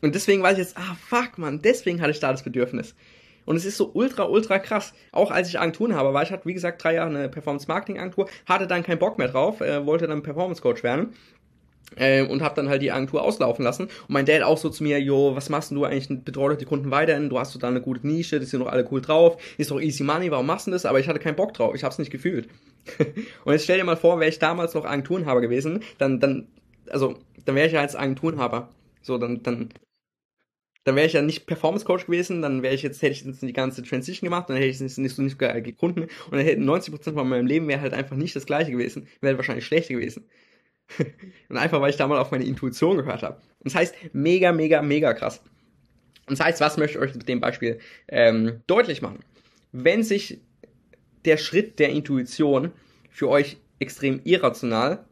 Und 0.00 0.14
deswegen 0.14 0.42
weiß 0.42 0.54
ich 0.54 0.60
jetzt, 0.60 0.78
ah 0.78 0.96
fuck 1.10 1.36
man, 1.36 1.60
deswegen 1.60 2.00
hatte 2.00 2.12
ich 2.12 2.20
da 2.20 2.32
das 2.32 2.42
Bedürfnis. 2.42 2.94
Und 3.44 3.56
es 3.56 3.66
ist 3.66 3.76
so 3.76 3.90
ultra, 3.92 4.24
ultra 4.24 4.58
krass. 4.60 4.94
Auch 5.10 5.30
als 5.30 5.50
ich 5.50 5.60
Agenturen 5.60 5.94
habe, 5.94 6.14
weil 6.14 6.24
ich 6.24 6.32
hatte, 6.32 6.46
wie 6.46 6.54
gesagt, 6.54 6.82
drei 6.82 6.94
Jahre 6.94 7.10
eine 7.10 7.28
Performance-Marketing-Agentur, 7.28 8.30
hatte 8.46 8.66
dann 8.66 8.82
keinen 8.82 8.98
Bock 8.98 9.18
mehr 9.18 9.28
drauf, 9.28 9.60
äh, 9.60 9.84
wollte 9.84 10.06
dann 10.06 10.22
Performance-Coach 10.22 10.82
werden 10.82 11.12
äh, 11.96 12.22
und 12.22 12.42
habe 12.42 12.54
dann 12.54 12.68
halt 12.68 12.82
die 12.82 12.92
Agentur 12.92 13.22
auslaufen 13.22 13.64
lassen. 13.64 13.84
Und 13.84 14.10
mein 14.10 14.26
Dad 14.26 14.42
auch 14.42 14.58
so 14.58 14.70
zu 14.70 14.82
mir, 14.82 15.00
jo, 15.00 15.34
was 15.34 15.48
machst 15.48 15.70
denn 15.70 15.78
du 15.78 15.84
eigentlich, 15.84 16.24
betreut 16.24 16.60
die 16.60 16.64
Kunden 16.64 16.90
weiterhin, 16.90 17.28
du 17.28 17.38
hast 17.38 17.52
so 17.52 17.58
da 17.58 17.68
eine 17.68 17.80
gute 17.80 18.06
Nische, 18.06 18.40
die 18.40 18.46
sind 18.46 18.60
doch 18.60 18.68
alle 18.68 18.86
cool 18.90 19.00
drauf, 19.00 19.36
ist 19.58 19.70
doch 19.70 19.80
easy 19.80 20.04
money, 20.04 20.30
warum 20.30 20.46
machst 20.46 20.66
du 20.66 20.70
das? 20.70 20.86
Aber 20.86 21.00
ich 21.00 21.08
hatte 21.08 21.18
keinen 21.18 21.36
Bock 21.36 21.54
drauf, 21.54 21.74
ich 21.74 21.84
hab's 21.84 21.98
nicht 21.98 22.10
gefühlt. 22.10 22.48
und 23.44 23.52
jetzt 23.52 23.64
stell 23.64 23.78
dir 23.78 23.84
mal 23.84 23.96
vor, 23.96 24.20
wäre 24.20 24.30
ich 24.30 24.38
damals 24.38 24.74
noch 24.74 24.84
Agenturenhaber 24.84 25.40
gewesen, 25.40 25.82
dann, 25.98 26.20
dann, 26.20 26.48
also, 26.90 27.16
dann 27.44 27.54
wäre 27.54 27.66
ich 27.66 27.72
ja 27.72 27.80
als 27.80 27.96
Agenturenhaber. 27.96 28.68
So, 29.02 29.18
dann, 29.18 29.42
dann, 29.42 29.70
dann 30.84 30.96
wäre 30.96 31.06
ich 31.06 31.12
ja 31.12 31.22
nicht 31.22 31.46
Performance 31.46 31.84
Coach 31.84 32.06
gewesen, 32.06 32.42
dann 32.42 32.62
wäre 32.62 32.74
ich 32.74 32.82
jetzt, 32.82 33.02
hätte 33.02 33.12
ich 33.12 33.24
jetzt 33.24 33.42
die 33.42 33.52
ganze 33.52 33.82
Transition 33.82 34.26
gemacht, 34.26 34.48
dann 34.48 34.56
hätte 34.56 34.68
ich 34.68 34.80
es 34.80 34.98
nicht 34.98 35.14
so 35.14 35.22
nicht 35.22 35.38
gefunden 35.38 36.02
und 36.02 36.32
dann 36.32 36.40
hätten 36.40 36.68
90% 36.68 37.14
von 37.14 37.28
meinem 37.28 37.46
Leben 37.46 37.68
wäre 37.68 37.80
halt 37.80 37.94
einfach 37.94 38.16
nicht 38.16 38.34
das 38.34 38.46
gleiche 38.46 38.72
gewesen, 38.72 39.08
wäre 39.20 39.36
wahrscheinlich 39.36 39.64
schlechter 39.64 39.94
gewesen. 39.94 40.28
und 41.48 41.56
einfach, 41.56 41.80
weil 41.80 41.90
ich 41.90 41.96
damals 41.96 42.20
auf 42.20 42.30
meine 42.30 42.44
Intuition 42.44 42.96
gehört 42.96 43.22
habe. 43.22 43.36
Und 43.36 43.72
das 43.72 43.74
heißt, 43.74 43.94
mega, 44.12 44.52
mega, 44.52 44.82
mega 44.82 45.14
krass. 45.14 45.42
Und 46.26 46.38
das 46.38 46.46
heißt, 46.46 46.60
was 46.60 46.76
möchte 46.76 46.98
ich 46.98 47.04
euch 47.04 47.14
mit 47.14 47.28
dem 47.28 47.40
Beispiel 47.40 47.78
ähm, 48.08 48.62
deutlich 48.66 49.02
machen? 49.02 49.20
Wenn 49.72 50.02
sich 50.02 50.40
der 51.24 51.36
Schritt 51.36 51.78
der 51.78 51.90
Intuition 51.90 52.72
für 53.10 53.28
euch 53.28 53.58
extrem 53.78 54.20
irrational 54.24 55.04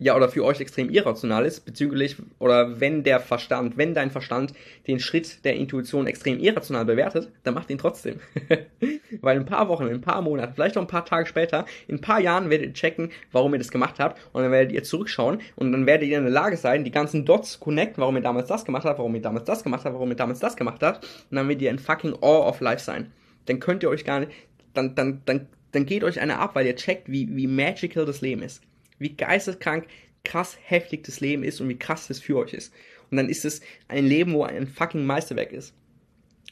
ja, 0.00 0.16
oder 0.16 0.30
für 0.30 0.44
euch 0.44 0.60
extrem 0.60 0.88
irrational 0.88 1.44
ist, 1.44 1.66
bezüglich, 1.66 2.16
oder 2.38 2.80
wenn 2.80 3.04
der 3.04 3.20
Verstand, 3.20 3.76
wenn 3.76 3.92
dein 3.92 4.10
Verstand 4.10 4.54
den 4.86 4.98
Schritt 4.98 5.44
der 5.44 5.56
Intuition 5.56 6.06
extrem 6.06 6.38
irrational 6.38 6.86
bewertet, 6.86 7.30
dann 7.42 7.52
macht 7.52 7.68
ihn 7.68 7.76
trotzdem. 7.76 8.18
Weil 9.20 9.36
in 9.36 9.42
ein 9.42 9.46
paar 9.46 9.68
Wochen, 9.68 9.86
in 9.86 9.96
ein 9.96 10.00
paar 10.00 10.22
Monaten, 10.22 10.54
vielleicht 10.54 10.78
auch 10.78 10.82
ein 10.82 10.86
paar 10.86 11.04
Tage 11.04 11.26
später, 11.26 11.66
in 11.86 11.96
ein 11.96 12.00
paar 12.00 12.18
Jahren 12.18 12.48
werdet 12.48 12.68
ihr 12.68 12.72
checken, 12.72 13.10
warum 13.30 13.52
ihr 13.52 13.58
das 13.58 13.70
gemacht 13.70 13.96
habt, 13.98 14.18
und 14.32 14.42
dann 14.42 14.50
werdet 14.50 14.72
ihr 14.72 14.82
zurückschauen, 14.82 15.42
und 15.56 15.70
dann 15.70 15.84
werdet 15.84 16.08
ihr 16.08 16.16
in 16.16 16.24
der 16.24 16.32
Lage 16.32 16.56
sein, 16.56 16.82
die 16.82 16.90
ganzen 16.90 17.26
Dots 17.26 17.60
connecten, 17.60 18.00
warum 18.00 18.16
ihr 18.16 18.22
damals 18.22 18.48
das 18.48 18.64
gemacht 18.64 18.86
habt, 18.86 18.98
warum 18.98 19.14
ihr 19.14 19.20
damals 19.22 19.44
das 19.44 19.62
gemacht 19.62 19.84
habt, 19.84 19.94
warum 19.94 20.08
ihr 20.08 20.16
damals 20.16 20.38
das 20.38 20.56
gemacht 20.56 20.82
habt, 20.82 21.04
und 21.30 21.36
dann 21.36 21.46
werdet 21.46 21.60
ihr 21.60 21.70
in 21.70 21.78
fucking 21.78 22.14
awe 22.22 22.46
of 22.46 22.60
life 22.60 22.82
sein. 22.82 23.12
Dann 23.44 23.60
könnt 23.60 23.82
ihr 23.82 23.90
euch 23.90 24.06
gar 24.06 24.20
nicht, 24.20 24.32
dann, 24.72 24.94
dann, 24.94 25.20
dann, 25.26 25.46
dann 25.72 25.84
geht 25.84 26.04
euch 26.04 26.20
einer 26.20 26.38
ab, 26.38 26.54
weil 26.54 26.64
ihr 26.64 26.74
checkt, 26.74 27.10
wie, 27.10 27.36
wie 27.36 27.46
magical 27.46 28.06
das 28.06 28.22
Leben 28.22 28.42
ist 28.42 28.62
wie 29.00 29.16
geisteskrank 29.16 29.88
krass 30.24 30.56
heftig 30.62 31.02
das 31.02 31.20
Leben 31.20 31.42
ist 31.42 31.60
und 31.60 31.68
wie 31.68 31.78
krass 31.78 32.06
das 32.06 32.20
für 32.20 32.36
euch 32.36 32.54
ist. 32.54 32.72
Und 33.10 33.16
dann 33.16 33.28
ist 33.28 33.44
es 33.44 33.60
ein 33.88 34.06
Leben, 34.06 34.34
wo 34.34 34.44
ein 34.44 34.68
fucking 34.68 35.04
Meisterwerk 35.04 35.52
ist. 35.52 35.74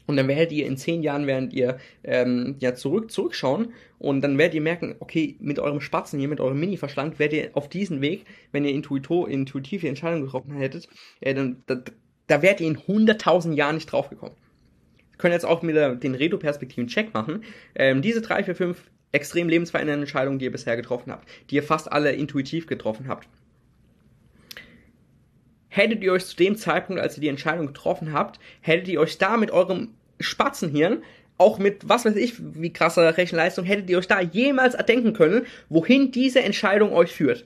Und 0.06 0.16
dann 0.16 0.26
werdet 0.26 0.52
ihr 0.52 0.66
in 0.66 0.78
zehn 0.78 1.02
Jahren, 1.02 1.26
während 1.26 1.52
ihr 1.52 1.78
ähm, 2.02 2.56
ja 2.60 2.74
zurück 2.74 3.10
zurückschauen 3.10 3.74
und 3.98 4.22
dann 4.22 4.38
werdet 4.38 4.54
ihr 4.54 4.62
merken, 4.62 4.94
okay, 5.00 5.36
mit 5.38 5.58
eurem 5.58 5.82
Spatzen 5.82 6.18
hier, 6.18 6.28
mit 6.28 6.40
eurem 6.40 6.58
Mini-Verstand, 6.58 7.18
werdet 7.18 7.38
ihr 7.38 7.50
auf 7.52 7.68
diesen 7.68 8.00
Weg, 8.00 8.24
wenn 8.50 8.64
ihr 8.64 8.72
intuito, 8.72 9.26
intuitive 9.26 9.86
Entscheidungen 9.86 10.24
getroffen 10.24 10.56
hättet, 10.56 10.88
äh, 11.20 11.34
dann 11.34 11.62
da, 11.66 11.82
da 12.26 12.40
werdet 12.40 12.62
ihr 12.62 12.68
in 12.68 12.78
100.000 12.78 13.52
Jahren 13.52 13.74
nicht 13.74 13.92
draufgekommen. 13.92 14.34
Wir 15.10 15.18
können 15.18 15.34
jetzt 15.34 15.44
auch 15.44 15.60
mit 15.60 15.76
der, 15.76 15.94
den 15.94 16.14
Redo-Perspektiven-Check 16.14 17.12
machen. 17.12 17.44
Ähm, 17.74 18.00
diese 18.00 18.22
drei, 18.22 18.42
vier, 18.42 18.54
fünf 18.54 18.90
extrem 19.12 19.48
lebensverändernden 19.48 20.02
Entscheidungen, 20.02 20.38
die 20.38 20.46
ihr 20.46 20.52
bisher 20.52 20.76
getroffen 20.76 21.12
habt, 21.12 21.28
die 21.50 21.56
ihr 21.56 21.62
fast 21.62 21.90
alle 21.90 22.12
intuitiv 22.12 22.66
getroffen 22.66 23.08
habt. 23.08 23.28
Hättet 25.68 26.02
ihr 26.02 26.12
euch 26.12 26.26
zu 26.26 26.36
dem 26.36 26.56
Zeitpunkt, 26.56 27.00
als 27.00 27.16
ihr 27.16 27.20
die 27.20 27.28
Entscheidung 27.28 27.66
getroffen 27.66 28.12
habt, 28.12 28.40
hättet 28.60 28.88
ihr 28.88 29.00
euch 29.00 29.18
da 29.18 29.36
mit 29.36 29.50
eurem 29.50 29.94
Spatzenhirn, 30.18 31.02
auch 31.36 31.58
mit 31.58 31.88
was 31.88 32.04
weiß 32.04 32.16
ich, 32.16 32.34
wie 32.38 32.72
krasser 32.72 33.16
Rechenleistung, 33.16 33.64
hättet 33.64 33.88
ihr 33.88 33.98
euch 33.98 34.08
da 34.08 34.20
jemals 34.20 34.74
erdenken 34.74 35.12
können, 35.12 35.46
wohin 35.68 36.10
diese 36.10 36.42
Entscheidung 36.42 36.92
euch 36.92 37.12
führt? 37.12 37.44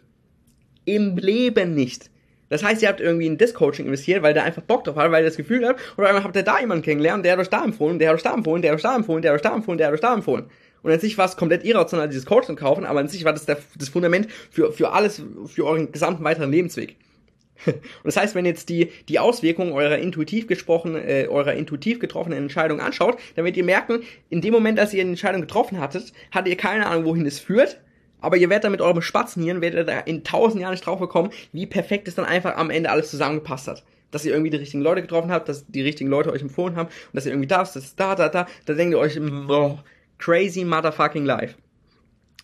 Im 0.84 1.16
Leben 1.16 1.74
nicht. 1.74 2.10
Das 2.48 2.62
heißt, 2.62 2.82
ihr 2.82 2.88
habt 2.88 3.00
irgendwie 3.00 3.26
in 3.26 3.38
das 3.38 3.54
Coaching 3.54 3.86
investiert, 3.86 4.22
weil 4.22 4.34
der 4.34 4.44
einfach 4.44 4.62
Bock 4.62 4.84
drauf 4.84 4.96
hat, 4.96 5.10
weil 5.10 5.22
ihr 5.22 5.28
das 5.28 5.36
Gefühl 5.36 5.66
habt, 5.66 5.80
oder 5.96 6.08
einmal 6.08 6.24
habt 6.24 6.36
ihr 6.36 6.42
da 6.42 6.60
jemanden 6.60 6.84
kennengelernt, 6.84 7.24
der 7.24 7.32
hat 7.32 7.38
euch 7.38 7.48
da 7.48 7.64
empfohlen, 7.64 7.98
der 7.98 8.10
hat 8.10 8.16
euch 8.16 8.22
da 8.22 8.34
empfohlen, 8.34 8.62
der 8.62 8.72
hat 8.72 8.76
euch 8.76 8.82
da 8.82 8.94
empfohlen, 8.94 9.22
der 9.22 9.30
hat 9.30 9.36
euch 9.36 9.42
da 9.42 9.54
empfohlen, 9.54 9.78
der 9.78 9.86
hat 9.86 9.94
euch 9.94 10.00
da 10.00 10.14
empfohlen. 10.14 10.44
Und 10.82 10.92
an 10.92 11.00
sich 11.00 11.16
war 11.18 11.26
es 11.26 11.36
komplett 11.36 11.64
irrational, 11.64 12.08
dieses 12.08 12.26
Coaching 12.26 12.56
zu 12.56 12.62
kaufen, 12.62 12.84
aber 12.84 13.00
an 13.00 13.08
sich 13.08 13.24
war 13.24 13.32
das 13.32 13.46
der, 13.46 13.58
das 13.78 13.88
Fundament 13.88 14.28
für, 14.50 14.72
für 14.72 14.92
alles, 14.92 15.22
für 15.46 15.64
euren 15.64 15.92
gesamten 15.92 16.24
weiteren 16.24 16.50
Lebensweg. 16.50 16.96
Und 17.66 17.76
das 18.04 18.16
heißt, 18.16 18.34
wenn 18.34 18.44
jetzt 18.44 18.68
die, 18.68 18.90
die 19.08 19.18
Auswirkungen 19.18 19.72
eurer 19.72 19.98
intuitiv 19.98 20.46
gesprochen, 20.46 20.96
äh, 20.96 21.26
eurer 21.28 21.54
intuitiv 21.54 22.00
getroffenen 22.00 22.38
Entscheidung 22.38 22.80
anschaut, 22.80 23.18
dann 23.36 23.44
werdet 23.44 23.56
ihr 23.56 23.64
merken, 23.64 24.00
in 24.30 24.40
dem 24.40 24.52
Moment, 24.52 24.80
als 24.80 24.92
ihr 24.92 25.00
eine 25.00 25.10
Entscheidung 25.10 25.42
getroffen 25.42 25.80
hattet, 25.80 26.12
hattet 26.30 26.48
ihr 26.48 26.56
keine 26.56 26.86
Ahnung, 26.86 27.04
wohin 27.04 27.26
es 27.26 27.38
führt, 27.38 27.80
aber 28.20 28.36
ihr 28.36 28.48
werdet 28.48 28.64
da 28.64 28.70
mit 28.70 28.80
eurem 28.80 29.02
Spatzenhirn, 29.02 29.60
werdet 29.60 29.80
ihr 29.80 29.84
da 29.84 30.00
in 30.00 30.24
tausend 30.24 30.62
Jahren 30.62 30.72
nicht 30.72 30.86
drauf 30.86 31.00
bekommen, 31.00 31.30
wie 31.52 31.66
perfekt 31.66 32.08
es 32.08 32.14
dann 32.14 32.24
einfach 32.24 32.56
am 32.56 32.70
Ende 32.70 32.90
alles 32.90 33.10
zusammengepasst 33.10 33.68
hat. 33.68 33.84
Dass 34.10 34.24
ihr 34.24 34.32
irgendwie 34.32 34.50
die 34.50 34.58
richtigen 34.58 34.82
Leute 34.82 35.02
getroffen 35.02 35.32
habt, 35.32 35.48
dass 35.48 35.66
die 35.66 35.80
richtigen 35.80 36.10
Leute 36.10 36.32
euch 36.32 36.42
empfohlen 36.42 36.76
haben 36.76 36.88
und 36.88 37.14
dass 37.14 37.24
ihr 37.24 37.32
irgendwie 37.32 37.48
das, 37.48 37.72
das, 37.72 37.96
da, 37.96 38.14
da, 38.14 38.28
da, 38.28 38.46
da 38.66 38.74
denkt 38.74 38.92
ihr 38.92 38.98
euch, 38.98 39.18
boah, 39.46 39.82
crazy 40.22 40.64
motherfucking 40.64 41.24
life. 41.24 41.56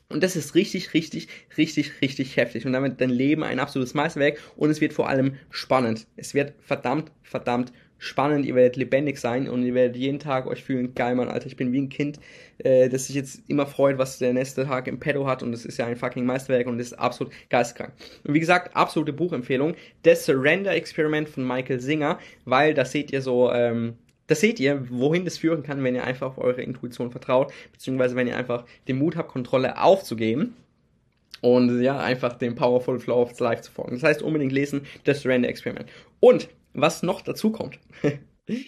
Und 0.08 0.22
das 0.22 0.34
ist 0.34 0.54
richtig, 0.54 0.94
richtig, 0.94 1.28
richtig, 1.56 1.92
richtig 2.02 2.36
heftig. 2.36 2.66
Und 2.66 2.72
damit 2.72 3.00
dein 3.00 3.10
Leben 3.10 3.44
ein 3.44 3.60
absolutes 3.60 3.94
Meisterwerk. 3.94 4.38
Und 4.56 4.70
es 4.70 4.80
wird 4.80 4.92
vor 4.92 5.08
allem 5.08 5.34
spannend. 5.50 6.06
Es 6.16 6.34
wird 6.34 6.54
verdammt, 6.60 7.12
verdammt 7.22 7.72
spannend. 7.98 8.46
Ihr 8.46 8.56
werdet 8.56 8.76
lebendig 8.76 9.18
sein 9.18 9.48
und 9.48 9.64
ihr 9.64 9.74
werdet 9.74 9.96
jeden 9.96 10.18
Tag 10.18 10.46
euch 10.46 10.64
fühlen, 10.64 10.94
geil, 10.94 11.14
Mann, 11.14 11.28
Alter, 11.28 11.46
ich 11.46 11.56
bin 11.56 11.72
wie 11.72 11.80
ein 11.82 11.88
Kind, 11.88 12.18
äh, 12.58 12.88
das 12.88 13.08
sich 13.08 13.16
jetzt 13.16 13.42
immer 13.48 13.66
freut, 13.66 13.98
was 13.98 14.18
der 14.18 14.32
nächste 14.32 14.64
Tag 14.64 14.88
im 14.88 14.98
Pedo 14.98 15.26
hat. 15.26 15.42
Und 15.44 15.52
das 15.52 15.64
ist 15.64 15.78
ja 15.78 15.86
ein 15.86 15.96
fucking 15.96 16.24
Meisterwerk 16.24 16.66
und 16.66 16.78
das 16.78 16.88
ist 16.88 16.98
absolut 16.98 17.32
geistkrank. 17.48 17.92
Und 18.24 18.34
wie 18.34 18.40
gesagt, 18.40 18.74
absolute 18.74 19.12
Buchempfehlung. 19.12 19.74
Das 20.02 20.24
Surrender 20.24 20.72
Experiment 20.72 21.28
von 21.28 21.46
Michael 21.46 21.78
Singer, 21.78 22.18
weil 22.44 22.74
das 22.74 22.90
seht 22.90 23.12
ihr 23.12 23.22
so, 23.22 23.52
ähm, 23.52 23.94
das 24.28 24.40
seht 24.40 24.60
ihr, 24.60 24.86
wohin 24.90 25.24
das 25.24 25.38
führen 25.38 25.64
kann, 25.64 25.82
wenn 25.82 25.96
ihr 25.96 26.04
einfach 26.04 26.28
auf 26.28 26.38
eure 26.38 26.62
Intuition 26.62 27.10
vertraut, 27.10 27.52
beziehungsweise 27.72 28.14
wenn 28.14 28.28
ihr 28.28 28.36
einfach 28.36 28.64
den 28.86 28.98
Mut 28.98 29.16
habt, 29.16 29.32
Kontrolle 29.32 29.82
aufzugeben. 29.82 30.54
Und 31.40 31.82
ja, 31.82 31.98
einfach 31.98 32.34
dem 32.34 32.56
Powerful 32.56 32.98
Flow 32.98 33.22
of 33.22 33.38
Life 33.38 33.62
zu 33.62 33.70
folgen. 33.70 33.94
Das 33.94 34.02
heißt, 34.02 34.22
unbedingt 34.22 34.52
lesen, 34.52 34.82
das 35.04 35.22
Surrender 35.22 35.48
Experiment. 35.48 35.88
Und 36.20 36.48
was 36.74 37.02
noch 37.02 37.22
dazu 37.22 37.50
kommt. 37.50 37.78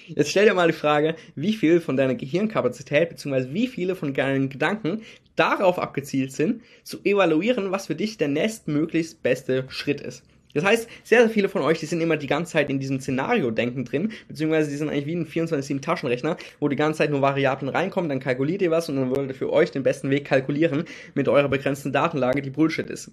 Jetzt 0.06 0.30
stell 0.30 0.46
dir 0.46 0.54
mal 0.54 0.68
die 0.68 0.74
Frage, 0.74 1.16
wie 1.34 1.54
viel 1.54 1.80
von 1.80 1.96
deiner 1.96 2.14
Gehirnkapazität 2.14 3.08
bzw. 3.08 3.52
wie 3.52 3.66
viele 3.66 3.96
von 3.96 4.12
deinen 4.12 4.50
Gedanken 4.50 5.02
darauf 5.36 5.78
abgezielt 5.78 6.32
sind, 6.32 6.62
zu 6.84 7.02
evaluieren, 7.02 7.70
was 7.70 7.86
für 7.86 7.94
dich 7.94 8.18
der 8.18 8.28
nächstmöglichst 8.28 9.22
beste 9.22 9.64
Schritt 9.68 10.00
ist. 10.00 10.22
Das 10.54 10.64
heißt, 10.64 10.88
sehr, 11.04 11.20
sehr 11.20 11.30
viele 11.30 11.48
von 11.48 11.62
euch, 11.62 11.78
die 11.78 11.86
sind 11.86 12.00
immer 12.00 12.16
die 12.16 12.26
ganze 12.26 12.52
Zeit 12.52 12.70
in 12.70 12.80
diesem 12.80 13.00
Szenario-Denken 13.00 13.84
drin, 13.84 14.12
beziehungsweise 14.28 14.70
die 14.70 14.76
sind 14.76 14.88
eigentlich 14.88 15.06
wie 15.06 15.16
ein 15.16 15.26
24-7-Taschenrechner, 15.26 16.36
wo 16.58 16.68
die 16.68 16.76
ganze 16.76 16.98
Zeit 16.98 17.10
nur 17.10 17.22
Variablen 17.22 17.68
reinkommen, 17.68 18.08
dann 18.08 18.20
kalkuliert 18.20 18.62
ihr 18.62 18.70
was 18.70 18.88
und 18.88 18.96
dann 18.96 19.14
wollt 19.14 19.28
ihr 19.28 19.34
für 19.34 19.52
euch 19.52 19.70
den 19.70 19.82
besten 19.82 20.10
Weg 20.10 20.24
kalkulieren 20.24 20.84
mit 21.14 21.28
eurer 21.28 21.48
begrenzten 21.48 21.92
Datenlage, 21.92 22.42
die 22.42 22.50
Bullshit 22.50 22.90
ist. 22.90 23.12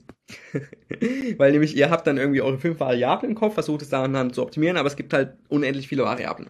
Weil 1.38 1.52
nämlich 1.52 1.76
ihr 1.76 1.89
habt 1.89 2.08
dann 2.08 2.17
irgendwie 2.17 2.41
eure 2.41 2.58
fünf 2.58 2.80
Variablen 2.80 3.32
im 3.32 3.38
Kopf, 3.38 3.54
versucht 3.54 3.82
es 3.82 3.89
dann 3.89 4.34
zu 4.34 4.41
optimieren, 4.41 4.78
aber 4.78 4.88
es 4.88 4.95
gibt 4.95 5.13
halt 5.13 5.34
unendlich 5.50 5.88
viele 5.88 6.04
Variablen. 6.04 6.50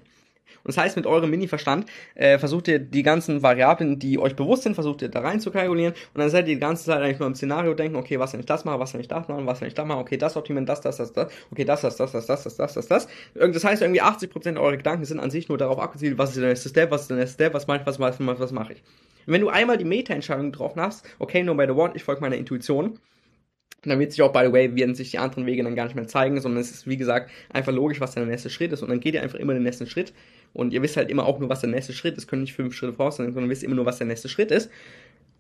Und 0.68 0.76
das 0.76 0.84
heißt, 0.84 0.98
mit 0.98 1.06
eurem 1.06 1.30
Mini-Verstand 1.30 1.86
äh, 2.16 2.38
versucht 2.38 2.68
ihr 2.68 2.80
die 2.80 3.02
ganzen 3.02 3.42
Variablen, 3.42 4.00
die 4.00 4.20
euch 4.20 4.36
bewusst 4.36 4.64
sind, 4.64 4.76
versucht 4.76 5.02
ihr 5.02 5.08
da 5.08 5.22
rein 5.22 5.40
zu 5.40 5.50
kalkulieren 5.50 5.94
und 6.14 6.20
dann 6.20 6.30
seid 6.30 6.46
ihr 6.50 6.56
die 6.56 6.60
ganze 6.60 6.84
Zeit 6.84 7.02
eigentlich 7.02 7.20
nur 7.20 7.28
im 7.28 7.36
Szenario 7.36 7.74
denken, 7.74 7.96
okay, 7.96 8.20
was 8.20 8.34
wenn 8.34 8.42
ich 8.42 8.46
das 8.46 8.66
mache, 8.66 8.78
was 8.78 8.94
wenn 8.94 9.00
ich 9.00 9.08
das 9.08 9.30
mache, 9.30 9.46
was 9.46 9.62
wenn 9.62 9.70
ich 9.70 9.76
das 9.76 9.88
mache, 9.88 10.00
okay, 10.00 10.18
das 10.18 10.36
optimieren, 10.36 10.66
das, 10.66 10.82
das, 10.82 10.98
das, 10.98 11.14
das, 11.14 11.32
okay, 11.52 11.64
das, 11.64 11.80
das, 11.80 11.96
das, 11.96 12.12
das, 12.12 12.26
das, 12.26 12.44
das, 12.44 12.58
das, 12.58 12.74
das, 12.74 12.88
das. 12.88 13.08
Das 13.34 13.64
heißt, 13.64 13.82
irgendwie 13.82 14.02
80% 14.02 14.60
eurer 14.60 14.76
Gedanken 14.76 15.06
sind 15.06 15.22
an 15.22 15.32
sich 15.32 15.48
nur 15.48 15.58
darauf 15.58 15.80
abgezielt, 15.80 16.18
was 16.18 16.32
ist 16.32 16.42
der 16.42 16.50
nächste 16.50 16.68
Step, 16.68 16.92
was 16.92 17.04
ist 17.04 17.10
der 17.12 17.18
nächste 17.18 17.36
Step, 17.36 17.54
was 17.54 17.68
mache 17.68 17.80
ich, 17.80 17.86
was 17.86 17.98
mache 17.98 18.12
ich, 18.12 18.20
was 18.20 18.52
mache 18.52 18.74
ich. 18.74 18.84
Und 19.26 19.34
wenn 19.34 19.42
du 19.42 19.48
einmal 19.48 19.78
die 19.78 19.86
Meta-Entscheidung 19.86 20.52
getroffen 20.52 20.82
hast, 20.82 21.06
okay, 21.20 21.44
no 21.44 21.54
matter 21.54 21.78
what, 21.78 21.96
ich 21.96 22.04
folge 22.04 22.20
meiner 22.20 22.36
Intuition, 22.36 23.00
dann 23.84 24.00
wird 24.00 24.12
sich 24.12 24.22
auch, 24.22 24.34
by 24.34 24.46
the 24.46 24.54
way, 24.54 24.76
werden 24.76 24.96
sich 24.96 25.12
die 25.12 25.20
anderen 25.20 25.46
Wege 25.46 25.64
dann 25.64 25.76
gar 25.76 25.86
nicht 25.86 25.96
mehr 25.96 26.08
zeigen, 26.08 26.40
sondern 26.42 26.62
es 26.62 26.72
ist, 26.72 26.88
wie 26.88 26.98
gesagt, 26.98 27.30
einfach 27.50 27.72
logisch, 27.72 28.02
was 28.02 28.14
der 28.14 28.26
nächste 28.26 28.50
Schritt 28.50 28.72
ist. 28.74 28.82
Und 28.82 28.90
dann 28.90 29.00
geht 29.00 29.14
ihr 29.14 29.22
einfach 29.22 29.40
immer 29.40 29.54
den 29.54 29.64
nächsten 29.64 29.88
Schritt. 29.88 30.14
Und 30.54 30.74
ihr 30.74 30.82
wisst 30.82 30.98
halt 30.98 31.10
immer 31.10 31.26
auch 31.26 31.40
nur, 31.40 31.50
was 31.50 31.62
der 31.62 31.70
nächste 31.70 31.94
Schritt 31.94 32.18
ist. 32.18 32.28
Könnt 32.28 32.42
nicht 32.42 32.56
fünf 32.56 32.74
Schritte 32.74 32.94
voraus 32.94 33.18
sein, 33.18 33.28
sondern 33.28 33.46
ihr 33.46 33.50
wisst 33.50 33.64
immer 33.64 33.76
nur, 33.76 33.86
was 33.86 33.98
der 33.98 34.08
nächste 34.08 34.30
Schritt 34.30 34.52
ist. 34.52 34.70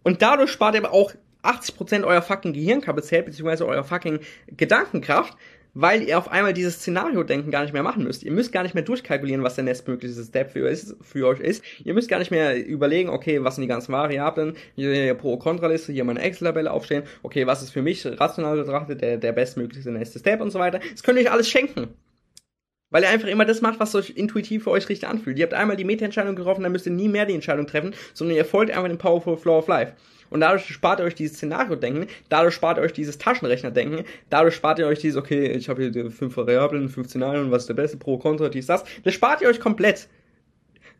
Und 0.03 0.21
dadurch 0.21 0.51
spart 0.51 0.75
ihr 0.75 0.83
aber 0.83 0.93
auch 0.93 1.13
80% 1.43 2.03
eurer 2.03 2.21
fucking 2.21 2.53
Gehirnkapazität, 2.53 3.25
beziehungsweise 3.25 3.65
eurer 3.65 3.83
fucking 3.83 4.19
Gedankenkraft, 4.55 5.37
weil 5.73 6.01
ihr 6.01 6.17
auf 6.17 6.31
einmal 6.31 6.53
dieses 6.53 6.75
Szenario-Denken 6.75 7.51
gar 7.51 7.61
nicht 7.61 7.73
mehr 7.73 7.83
machen 7.83 8.03
müsst. 8.03 8.23
Ihr 8.23 8.31
müsst 8.31 8.51
gar 8.51 8.63
nicht 8.63 8.73
mehr 8.73 8.83
durchkalkulieren, 8.83 9.43
was 9.43 9.55
der 9.55 9.63
nächstmögliche 9.63 10.23
Step 10.23 10.51
für, 10.51 10.67
ist, 10.67 10.95
für 11.01 11.27
euch 11.27 11.39
ist. 11.39 11.63
Ihr 11.83 11.93
müsst 11.93 12.09
gar 12.09 12.17
nicht 12.17 12.31
mehr 12.31 12.65
überlegen, 12.65 13.09
okay, 13.09 13.43
was 13.43 13.55
sind 13.55 13.61
die 13.61 13.67
ganzen 13.67 13.91
Variablen, 13.91 14.55
hier, 14.75 14.91
hier 14.91 15.13
Pro-Kontra-Liste, 15.13 15.93
hier 15.93 16.03
meine 16.03 16.21
Excel-Tabelle 16.21 16.71
aufstehen, 16.71 17.03
okay, 17.21 17.45
was 17.45 17.61
ist 17.61 17.69
für 17.69 17.83
mich 17.83 18.05
rational 18.05 18.57
betrachtet 18.57 19.01
der, 19.01 19.17
der 19.17 19.33
bestmögliche 19.33 19.91
nächste 19.91 20.19
Step 20.19 20.41
und 20.41 20.49
so 20.49 20.57
weiter. 20.57 20.79
Das 20.91 21.03
könnt 21.03 21.19
ihr 21.19 21.25
euch 21.25 21.31
alles 21.31 21.47
schenken. 21.47 21.89
Weil 22.89 23.03
ihr 23.03 23.09
einfach 23.09 23.27
immer 23.27 23.45
das 23.45 23.61
macht, 23.61 23.79
was 23.79 23.95
euch 23.95 24.11
intuitiv 24.11 24.63
für 24.63 24.71
euch 24.71 24.87
richtig 24.87 25.09
anfühlt. 25.09 25.37
Ihr 25.37 25.43
habt 25.43 25.53
einmal 25.53 25.75
die 25.75 25.83
Meta-Entscheidung 25.83 26.35
getroffen, 26.35 26.63
dann 26.63 26.71
müsst 26.71 26.85
ihr 26.85 26.91
nie 26.91 27.09
mehr 27.09 27.25
die 27.25 27.33
Entscheidung 27.33 27.67
treffen, 27.67 27.93
sondern 28.13 28.37
ihr 28.37 28.45
folgt 28.45 28.71
einfach 28.71 28.87
dem 28.87 28.97
Powerful 28.97 29.37
Flow 29.37 29.57
of 29.57 29.67
Life. 29.67 29.93
Und 30.29 30.41
dadurch 30.41 30.67
spart 30.67 30.99
ihr 30.99 31.05
euch 31.05 31.15
dieses 31.15 31.37
Szenario-Denken, 31.37 32.07
dadurch 32.29 32.53
spart 32.53 32.77
ihr 32.77 32.83
euch 32.83 32.93
dieses 32.93 33.17
Taschenrechner-Denken, 33.17 34.03
dadurch 34.29 34.55
spart 34.55 34.79
ihr 34.79 34.87
euch 34.87 34.99
dieses, 34.99 35.17
okay, 35.17 35.51
ich 35.51 35.69
habe 35.69 35.89
hier 35.89 36.11
fünf 36.11 36.35
Variablen, 36.35 36.89
fünf 36.89 37.07
Szenarien, 37.07 37.51
was 37.51 37.63
ist 37.63 37.69
der 37.69 37.75
beste, 37.75 37.97
Pro, 37.97 38.17
Contra, 38.17 38.49
dies, 38.49 38.65
das. 38.65 38.83
Das 39.03 39.13
spart 39.13 39.41
ihr 39.41 39.47
euch 39.47 39.59
komplett. 39.59 40.07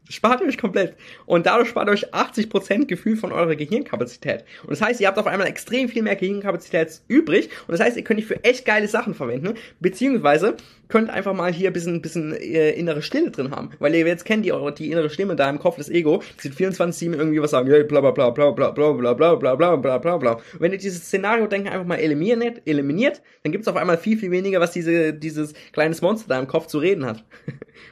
Das 0.06 0.15
spart 0.15 0.39
ihr 0.39 0.47
euch 0.47 0.58
komplett. 0.58 0.95
Und 1.26 1.45
dadurch 1.45 1.67
spart 1.67 1.89
ihr 1.89 1.91
euch 1.91 2.13
80% 2.13 2.86
Gefühl 2.86 3.17
von 3.17 3.34
eurer 3.34 3.56
Gehirnkapazität. 3.56 4.45
Und 4.63 4.71
das 4.71 4.82
heißt, 4.82 5.02
ihr 5.02 5.08
habt 5.08 5.17
auf 5.17 5.28
einmal 5.28 5.47
extrem 5.47 5.89
viel 5.89 6.02
mehr 6.02 6.15
Gehirnkapazität 6.15 7.02
übrig. 7.10 7.50
Und 7.67 7.73
das 7.73 7.82
heißt, 7.82 7.97
ihr 7.97 8.04
könnt 8.06 8.21
die 8.21 8.26
für 8.26 8.41
echt 8.45 8.65
geile 8.65 8.88
Sachen 8.88 9.13
verwenden. 9.13 9.56
Beziehungsweise 9.82 10.56
könnt 10.88 11.10
einfach 11.10 11.34
mal 11.34 11.52
hier 11.52 11.69
ein 11.69 11.73
bisschen, 11.73 12.02
bisschen 12.02 12.34
äh, 12.34 12.71
innere 12.71 13.02
Stille 13.02 13.32
drin 13.32 13.52
haben. 13.52 13.71
Weil 13.80 13.95
ihr 13.95 14.06
jetzt 14.06 14.26
kennt 14.26 14.45
die, 14.45 14.54
die 14.78 14.91
innere 14.91 15.10
Stimme 15.10 15.36
da 15.36 15.50
im 15.50 15.60
Kopf, 15.60 15.78
das 15.78 15.89
Ego, 15.89 16.23
die 16.43 16.50
24-7 16.50 17.13
irgendwie 17.13 17.41
was 17.41 17.52
sagen, 17.52 17.69
hey, 17.69 17.84
bla 17.84 18.02
bla 18.02 18.12
bla 18.12 18.30
bla 18.30 18.52
bla 18.52 18.71
bla 18.71 18.93
bla 18.93 19.36
bla 19.36 19.56
bla 19.56 19.76
bla 19.76 19.97
bla 19.97 20.17
bla. 20.17 20.39
Wenn 20.60 20.71
ihr 20.71 20.78
dieses 20.78 21.06
Szenario-Denken 21.06 21.69
einfach 21.69 21.86
mal 21.86 21.97
eliminiert, 21.97 22.62
eliminiert 22.65 23.21
dann 23.43 23.52
gibt's 23.52 23.67
auf 23.67 23.76
einmal 23.76 23.97
viel, 23.97 24.17
viel 24.17 24.32
weniger, 24.32 24.60
was 24.60 24.71
diese, 24.71 25.13
dieses 25.13 25.54
kleines 25.71 26.02
Monster 26.02 26.28
da 26.30 26.39
im 26.39 26.47
Kopf 26.47 26.67
zu 26.67 26.80
reden 26.80 27.06
hat. 27.06 27.23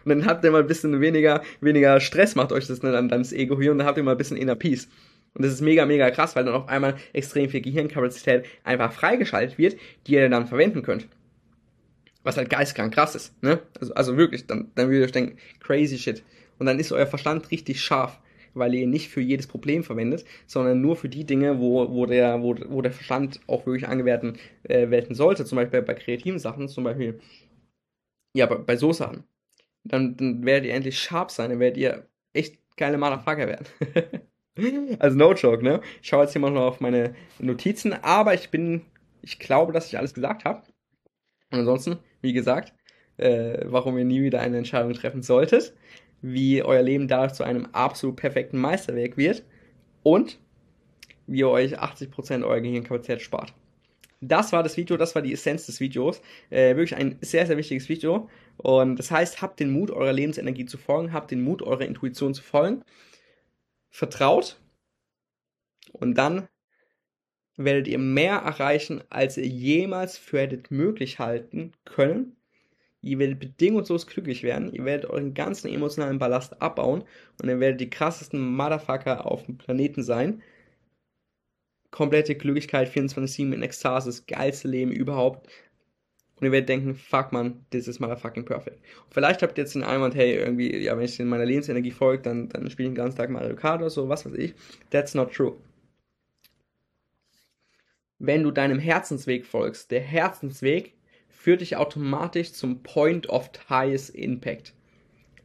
und 0.06 0.10
dann 0.10 0.26
habt 0.26 0.44
ihr 0.44 0.52
mal 0.52 0.62
ein 0.62 0.68
bisschen 0.68 1.00
weniger, 1.00 1.42
weniger 1.62 2.00
Stress, 2.00 2.36
macht 2.36 2.52
euch 2.52 2.68
das 2.68 2.80
dann, 2.80 3.10
dann 3.10 3.22
das 3.22 3.34
Ego 3.34 3.60
hier 3.60 3.72
und 3.72 3.80
dann 3.80 3.88
habt 3.88 3.98
ihr 3.98 4.04
mal 4.04 4.12
ein 4.12 4.18
bisschen 4.18 4.38
Inner 4.38 4.56
Peace. 4.56 4.88
Und 5.34 5.44
das 5.44 5.52
ist 5.52 5.62
mega, 5.62 5.86
mega 5.86 6.10
krass, 6.12 6.36
weil 6.36 6.46
dann 6.46 6.54
auf 6.54 6.70
einmal 6.70 6.96
extrem 7.14 7.50
viel 7.50 7.62
Gehirnkapazität 7.62 8.46
einfach 8.64 8.94
freigeschaltet 8.94 9.58
wird, 9.58 9.76
die 10.08 10.14
ihr 10.14 10.30
dann 10.30 10.48
verwenden 10.48 10.82
könnt. 10.82 11.08
Was 12.26 12.38
halt 12.38 12.50
geistkrank 12.50 12.94
krass 12.94 13.16
ist, 13.16 13.42
ne? 13.42 13.62
Also, 13.80 13.94
also 13.94 14.18
wirklich, 14.18 14.48
dann, 14.48 14.72
dann 14.76 14.90
würde 14.90 15.06
ich 15.06 15.12
denken, 15.12 15.38
crazy 15.60 15.98
shit. 15.98 16.24
Und 16.60 16.66
dann 16.66 16.80
ist 16.80 16.92
euer 16.92 17.08
Verstand 17.08 17.52
richtig 17.52 17.82
scharf, 17.82 18.20
weil 18.54 18.74
ihr 18.74 18.82
ihn 18.82 18.90
nicht 18.90 19.10
für 19.10 19.22
jedes 19.22 19.48
Problem 19.48 19.84
verwendet, 19.84 20.26
sondern 20.48 20.82
nur 20.82 20.96
für 20.96 21.08
die 21.08 21.26
Dinge, 21.26 21.60
wo, 21.60 21.90
wo, 21.92 22.06
der, 22.06 22.42
wo, 22.42 22.56
wo 22.68 22.82
der 22.82 22.92
Verstand 22.92 23.40
auch 23.48 23.66
wirklich 23.66 23.88
angewerten 23.88 24.38
äh, 24.64 24.90
werden 24.90 25.16
sollte. 25.16 25.46
Zum 25.46 25.58
Beispiel 25.58 25.82
bei 25.82 25.94
kreativen 25.94 26.40
Sachen, 26.40 26.68
zum 26.68 26.84
Beispiel, 26.84 27.20
ja, 28.36 28.48
bei, 28.48 28.56
bei 28.56 28.76
so 28.76 28.92
Sachen. 28.92 29.24
Dann, 29.84 30.18
dann 30.18 30.44
werdet 30.46 30.68
ihr 30.68 30.74
endlich 30.74 30.98
scharf 31.00 31.30
sein, 31.30 31.52
dann 31.52 31.60
werdet 31.60 31.78
ihr 31.78 32.10
echt 32.34 32.58
geile 32.76 32.98
Motherfucker 32.98 33.48
werden. 33.48 33.68
also 35.00 35.18
no 35.18 35.34
joke, 35.34 35.64
ne? 35.64 35.82
Ich 36.02 36.08
schaue 36.08 36.24
jetzt 36.24 36.32
hier 36.32 36.42
mal 36.42 36.50
noch 36.50 36.66
auf 36.66 36.80
meine 36.80 37.14
Notizen, 37.40 37.94
aber 37.94 38.34
ich 38.34 38.50
bin, 38.50 38.82
ich 39.22 39.38
glaube, 39.38 39.74
dass 39.74 39.88
ich 39.88 39.98
alles 39.98 40.14
gesagt 40.14 40.46
habe. 40.46 40.64
Und 41.52 41.60
ansonsten, 41.60 42.00
wie 42.26 42.34
gesagt, 42.34 42.74
äh, 43.18 43.60
warum 43.64 43.98
ihr 43.98 44.04
nie 44.04 44.22
wieder 44.22 44.42
eine 44.42 44.58
Entscheidung 44.58 44.94
treffen 44.94 45.22
solltet, 45.22 45.74
wie 46.22 46.64
euer 46.64 46.82
Leben 46.82 47.08
dadurch 47.08 47.34
zu 47.34 47.44
einem 47.44 47.68
absolut 47.72 48.18
perfekten 48.18 48.58
Meisterwerk 48.58 49.16
wird 49.16 49.44
und 50.04 50.40
wie 51.28 51.40
ihr 51.40 51.50
euch 51.50 51.80
80% 51.80 52.44
eurer 52.44 52.62
Gehirnkapazität 52.62 53.22
spart. 53.22 53.54
Das 54.22 54.52
war 54.52 54.64
das 54.64 54.76
Video, 54.76 54.98
das 54.98 55.14
war 55.14 55.22
die 55.22 55.34
Essenz 55.34 55.68
des 55.68 55.80
Videos. 55.80 56.22
Äh, 56.50 56.76
wirklich 56.76 56.96
ein 56.96 57.18
sehr, 57.22 57.46
sehr 57.46 57.58
wichtiges 57.58 57.90
Video. 57.90 58.30
Und 58.58 58.98
das 58.98 59.12
heißt, 59.12 59.42
habt 59.42 59.60
den 59.60 59.72
Mut, 59.72 59.92
eurer 59.92 60.14
Lebensenergie 60.14 60.66
zu 60.66 60.78
folgen, 60.78 61.14
habt 61.14 61.32
den 61.32 61.44
Mut, 61.44 61.62
eurer 61.62 61.86
Intuition 61.86 62.34
zu 62.34 62.42
folgen. 62.42 62.82
Vertraut. 63.92 64.60
Und 65.92 66.16
dann 66.18 66.48
werdet 67.58 67.88
ihr 67.88 68.00
mehr 68.00 68.36
erreichen, 68.38 69.02
als 69.10 69.38
ihr 69.38 69.48
jemals 69.48 70.18
für 70.18 70.39
hättet 70.39 70.72
möglich 70.72 71.20
halten 71.20 71.72
können. 71.86 72.36
Ihr 73.02 73.20
werdet 73.20 73.39
bedingungslos 73.39 74.08
glücklich 74.08 74.44
werden. 74.44 74.74
Ihr 74.74 74.84
werdet 74.84 75.10
euren 75.10 75.34
ganzen 75.34 75.72
emotionalen 75.72 76.18
Ballast 76.20 76.62
abbauen 76.62 77.04
und 77.41 77.50
ihr 77.50 77.60
werdet 77.60 77.80
die 77.80 77.89
krassesten 77.89 78.41
Motherfucker 78.56 79.26
auf 79.30 79.46
dem 79.46 79.58
Planeten 79.58 80.04
sein. 80.04 80.41
Komplette 81.91 82.36
Glücklichkeit, 82.36 82.89
24-7 82.89 83.54
in 83.54 83.62
Ekstase, 83.62 84.10
das 84.10 84.26
geilste 84.26 84.68
Leben 84.68 84.91
überhaupt. 84.91 85.48
Und 86.38 86.46
ihr 86.46 86.52
werdet 86.52 86.68
denken, 86.68 86.96
fuck 86.96 87.32
man, 87.32 87.65
this 87.70 87.88
is 87.88 88.02
motherfucking 88.02 88.44
perfect. 88.44 88.78
Und 89.06 89.13
vielleicht 89.13 89.41
habt 89.41 89.58
ihr 89.58 89.63
jetzt 89.63 89.76
den 89.76 89.84
Einwand, 89.84 90.15
hey, 90.15 90.36
irgendwie, 90.36 90.76
ja, 90.76 90.98
wenn 90.98 91.06
ich 91.06 91.18
in 91.18 91.30
meiner 91.30 91.46
Lebensenergie 91.46 91.91
folge, 91.91 92.24
dann, 92.24 92.50
dann 92.50 92.70
spiele 92.70 92.89
ich 92.89 92.94
den 92.94 92.98
ganzen 92.98 93.18
Tag 93.18 93.30
Mario 93.30 93.56
Kart 93.56 93.80
oder 93.80 93.89
so, 93.89 94.10
was 94.10 94.26
weiß 94.26 94.34
ich. 94.34 94.54
That's 94.89 95.13
not 95.13 95.32
true 95.32 95.56
wenn 98.19 98.43
du 98.43 98.51
deinem 98.51 98.80
Herzensweg 98.80 99.45
folgst. 99.45 99.91
Der 99.91 100.01
Herzensweg 100.01 100.93
führt 101.30 101.62
dich 101.62 101.75
automatisch 101.75 102.54
zum 102.54 102.82
Point 102.84 103.30
of 103.30 103.49
Highest 103.69 104.15
Impact. 104.15 104.73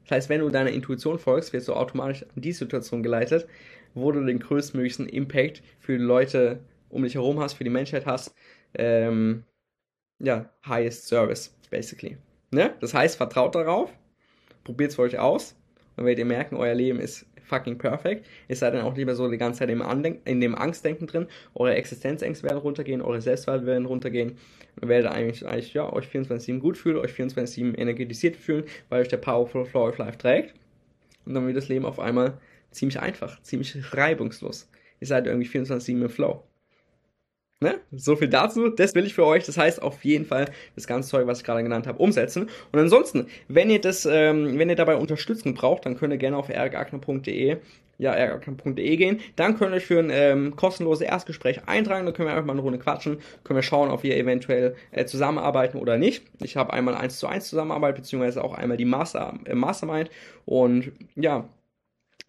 Das 0.04 0.16
heißt, 0.16 0.28
wenn 0.28 0.40
du 0.40 0.48
deiner 0.48 0.70
Intuition 0.70 1.18
folgst, 1.18 1.52
wirst 1.52 1.68
du 1.68 1.74
automatisch 1.74 2.22
an 2.22 2.42
die 2.42 2.52
Situation 2.52 3.02
geleitet, 3.02 3.46
wo 3.94 4.10
du 4.12 4.24
den 4.24 4.38
größtmöglichen 4.38 5.08
Impact 5.08 5.62
für 5.78 5.98
die 5.98 6.04
Leute 6.04 6.60
um 6.88 7.02
dich 7.02 7.14
herum 7.14 7.38
hast, 7.40 7.54
für 7.54 7.64
die 7.64 7.70
Menschheit 7.70 8.06
hast. 8.06 8.34
Ähm, 8.74 9.44
ja, 10.18 10.50
highest 10.66 11.06
service, 11.06 11.54
basically. 11.70 12.16
Ne? 12.50 12.74
Das 12.80 12.94
heißt, 12.94 13.16
vertraut 13.16 13.54
darauf, 13.54 13.92
probiert 14.64 14.90
es 14.90 14.96
für 14.96 15.02
euch 15.02 15.18
aus 15.18 15.59
und 15.96 16.04
werdet 16.04 16.20
ihr 16.20 16.24
merken, 16.24 16.56
euer 16.56 16.74
Leben 16.74 17.00
ist 17.00 17.26
fucking 17.50 17.78
perfekt. 17.78 18.26
Ihr 18.48 18.56
seid 18.56 18.74
dann 18.74 18.82
auch 18.82 18.96
lieber 18.96 19.14
so 19.14 19.28
die 19.28 19.36
ganze 19.36 19.60
Zeit 19.60 19.70
im 19.70 19.82
in 20.24 20.40
dem 20.40 20.54
Angstdenken 20.54 21.06
drin. 21.06 21.26
Eure 21.54 21.74
Existenzängste 21.74 22.44
werden 22.44 22.58
runtergehen, 22.58 23.02
eure 23.02 23.20
Selbstwert 23.20 23.66
werden 23.66 23.86
runtergehen. 23.86 24.38
Ihr 24.80 24.88
werdet 24.88 25.10
eigentlich, 25.10 25.46
eigentlich 25.46 25.74
ja, 25.74 25.92
euch 25.92 26.06
24-7 26.06 26.58
gut 26.60 26.78
fühlen, 26.78 26.96
euch 26.96 27.12
24-7 27.12 27.76
energetisiert 27.76 28.36
fühlen, 28.36 28.64
weil 28.88 29.02
euch 29.02 29.08
der 29.08 29.18
Powerful 29.18 29.66
Flow 29.66 29.88
of 29.88 29.98
Life 29.98 30.16
trägt. 30.16 30.54
Und 31.26 31.34
dann 31.34 31.46
wird 31.46 31.56
das 31.56 31.68
Leben 31.68 31.84
auf 31.84 31.98
einmal 31.98 32.38
ziemlich 32.70 33.00
einfach, 33.00 33.42
ziemlich 33.42 33.76
reibungslos. 33.92 34.70
Ihr 35.00 35.06
seid 35.06 35.26
irgendwie 35.26 35.48
24-7 35.48 36.02
im 36.02 36.08
Flow. 36.08 36.44
Ne? 37.62 37.78
So 37.92 38.16
viel 38.16 38.28
dazu. 38.28 38.70
Das 38.70 38.94
will 38.94 39.04
ich 39.04 39.14
für 39.14 39.26
euch. 39.26 39.44
Das 39.44 39.58
heißt 39.58 39.82
auf 39.82 40.02
jeden 40.02 40.24
Fall 40.24 40.46
das 40.76 40.86
ganze 40.86 41.10
Zeug, 41.10 41.26
was 41.26 41.40
ich 41.40 41.44
gerade 41.44 41.62
genannt 41.62 41.86
habe, 41.86 41.98
umsetzen. 41.98 42.48
Und 42.72 42.78
ansonsten, 42.78 43.26
wenn 43.48 43.68
ihr 43.68 43.80
das, 43.82 44.06
ähm, 44.06 44.58
wenn 44.58 44.70
ihr 44.70 44.76
dabei 44.76 44.96
Unterstützung 44.96 45.52
braucht, 45.52 45.84
dann 45.84 45.98
könnt 45.98 46.14
ihr 46.14 46.18
gerne 46.18 46.38
auf 46.38 46.48
erikagner.de 46.48 47.58
ja, 48.00 48.14
ärgerkampf.de 48.14 48.96
gehen. 48.96 49.20
Dann 49.36 49.58
könnt 49.58 49.72
ihr 49.72 49.76
euch 49.76 49.84
für 49.84 49.98
ein 49.98 50.08
ähm, 50.10 50.56
kostenloses 50.56 51.06
Erstgespräch 51.06 51.68
eintragen. 51.68 52.06
Dann 52.06 52.14
können 52.14 52.28
wir 52.28 52.32
einfach 52.32 52.46
mal 52.46 52.54
eine 52.54 52.62
Runde 52.62 52.78
quatschen. 52.78 53.18
Können 53.44 53.58
wir 53.58 53.62
schauen, 53.62 53.90
ob 53.90 54.02
wir 54.02 54.16
eventuell 54.16 54.74
äh, 54.90 55.04
zusammenarbeiten 55.04 55.78
oder 55.78 55.98
nicht. 55.98 56.24
Ich 56.42 56.56
habe 56.56 56.72
einmal 56.72 56.94
1 56.94 57.18
zu 57.18 57.26
1 57.26 57.46
Zusammenarbeit, 57.46 57.96
beziehungsweise 57.96 58.42
auch 58.42 58.54
einmal 58.54 58.78
die 58.78 58.86
Master, 58.86 59.34
äh, 59.44 59.54
Mastermind. 59.54 60.08
Und 60.46 60.92
ja, 61.14 61.46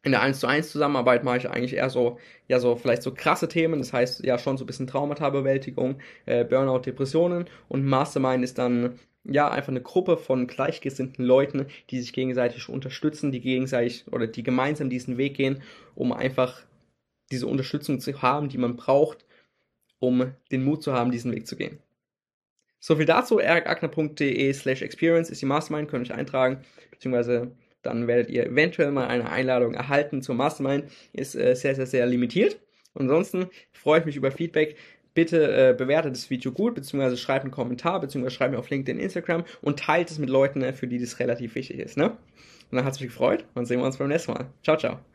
in 0.04 0.12
der 0.12 0.22
1 0.22 0.40
zu 0.40 0.48
1 0.48 0.72
Zusammenarbeit 0.72 1.24
mache 1.24 1.38
ich 1.38 1.50
eigentlich 1.50 1.76
eher 1.76 1.90
so, 1.90 2.18
ja, 2.48 2.60
so 2.60 2.76
vielleicht 2.76 3.04
so 3.04 3.14
krasse 3.14 3.48
Themen, 3.48 3.80
das 3.80 3.94
heißt 3.94 4.24
ja 4.24 4.40
schon 4.40 4.58
so 4.58 4.64
ein 4.64 4.68
bisschen 4.68 4.88
Traumata-Bewältigung, 4.88 6.00
äh, 6.26 6.44
Burnout, 6.44 6.80
Depressionen. 6.80 7.46
Und 7.68 7.86
Mastermind 7.86 8.44
ist 8.44 8.58
dann 8.58 9.00
ja 9.24 9.50
einfach 9.50 9.70
eine 9.70 9.82
Gruppe 9.82 10.18
von 10.18 10.48
gleichgesinnten 10.48 11.24
Leuten, 11.24 11.68
die 11.92 12.00
sich 12.00 12.14
gegenseitig 12.14 12.68
unterstützen, 12.70 13.32
die 13.32 13.42
gegenseitig 13.42 14.06
oder 14.12 14.26
die 14.26 14.44
gemeinsam 14.44 14.90
diesen 14.90 15.18
Weg 15.18 15.36
gehen, 15.36 15.62
um 15.94 16.12
einfach 16.12 16.64
diese 17.32 17.46
Unterstützung 17.46 18.00
zu 18.00 18.22
haben, 18.24 18.50
die 18.50 18.58
man 18.58 18.76
braucht, 18.76 19.26
um 20.00 20.34
den 20.52 20.64
Mut 20.64 20.82
zu 20.82 20.94
haben, 20.94 21.12
diesen 21.12 21.32
Weg 21.32 21.46
zu 21.46 21.56
gehen. 21.56 21.78
So 22.80 22.96
viel 22.96 23.06
dazu, 23.06 23.38
erikagner.de 23.38 24.52
slash 24.54 24.82
experience 24.82 25.30
ist 25.30 25.42
die 25.42 25.46
Mastermind, 25.46 25.88
könnt 25.88 26.10
ihr 26.10 26.14
euch 26.14 26.20
eintragen, 26.20 26.64
beziehungsweise 26.90 27.52
dann 27.84 28.08
werdet 28.08 28.30
ihr 28.30 28.46
eventuell 28.46 28.92
mal 28.92 29.08
eine 29.08 29.30
Einladung 29.30 29.74
erhalten 29.74 30.22
zur 30.22 30.36
Mastermind. 30.36 30.86
Ist 31.14 31.36
äh, 31.36 31.56
sehr, 31.56 31.76
sehr, 31.76 31.86
sehr 31.86 32.06
limitiert. 32.06 32.60
Ansonsten 32.94 33.48
freue 33.72 34.00
ich 34.00 34.06
mich 34.06 34.16
über 34.16 34.32
Feedback. 34.32 34.76
Bitte 35.14 35.70
äh, 35.70 35.74
bewertet 35.74 36.14
das 36.14 36.30
Video 36.30 36.52
gut, 36.52 36.76
beziehungsweise 36.76 37.18
schreibt 37.18 37.44
einen 37.44 37.52
Kommentar, 37.52 38.00
beziehungsweise 38.00 38.36
schreibt 38.36 38.54
mir 38.54 38.60
auf 38.60 38.70
LinkedIn, 38.70 39.00
Instagram 39.00 39.44
und 39.62 39.80
teilt 39.80 40.10
es 40.10 40.20
mit 40.20 40.30
Leuten, 40.30 40.62
äh, 40.62 40.74
für 40.74 40.88
die 40.88 41.00
das 41.00 41.20
relativ 41.20 41.56
wichtig 41.56 41.80
ist. 41.80 41.98
Ne? 41.98 42.12
Und 42.12 42.78
dann 42.78 42.86
hat 42.86 42.94
es 42.94 43.02
mich 43.02 43.10
gefreut 43.10 43.46
und 43.54 43.66
sehen 43.66 43.80
wir 43.80 43.86
uns 43.86 43.98
beim 43.98 44.08
nächsten 44.08 44.32
Mal. 44.32 44.48
Ciao, 44.64 44.78
ciao. 44.78 45.11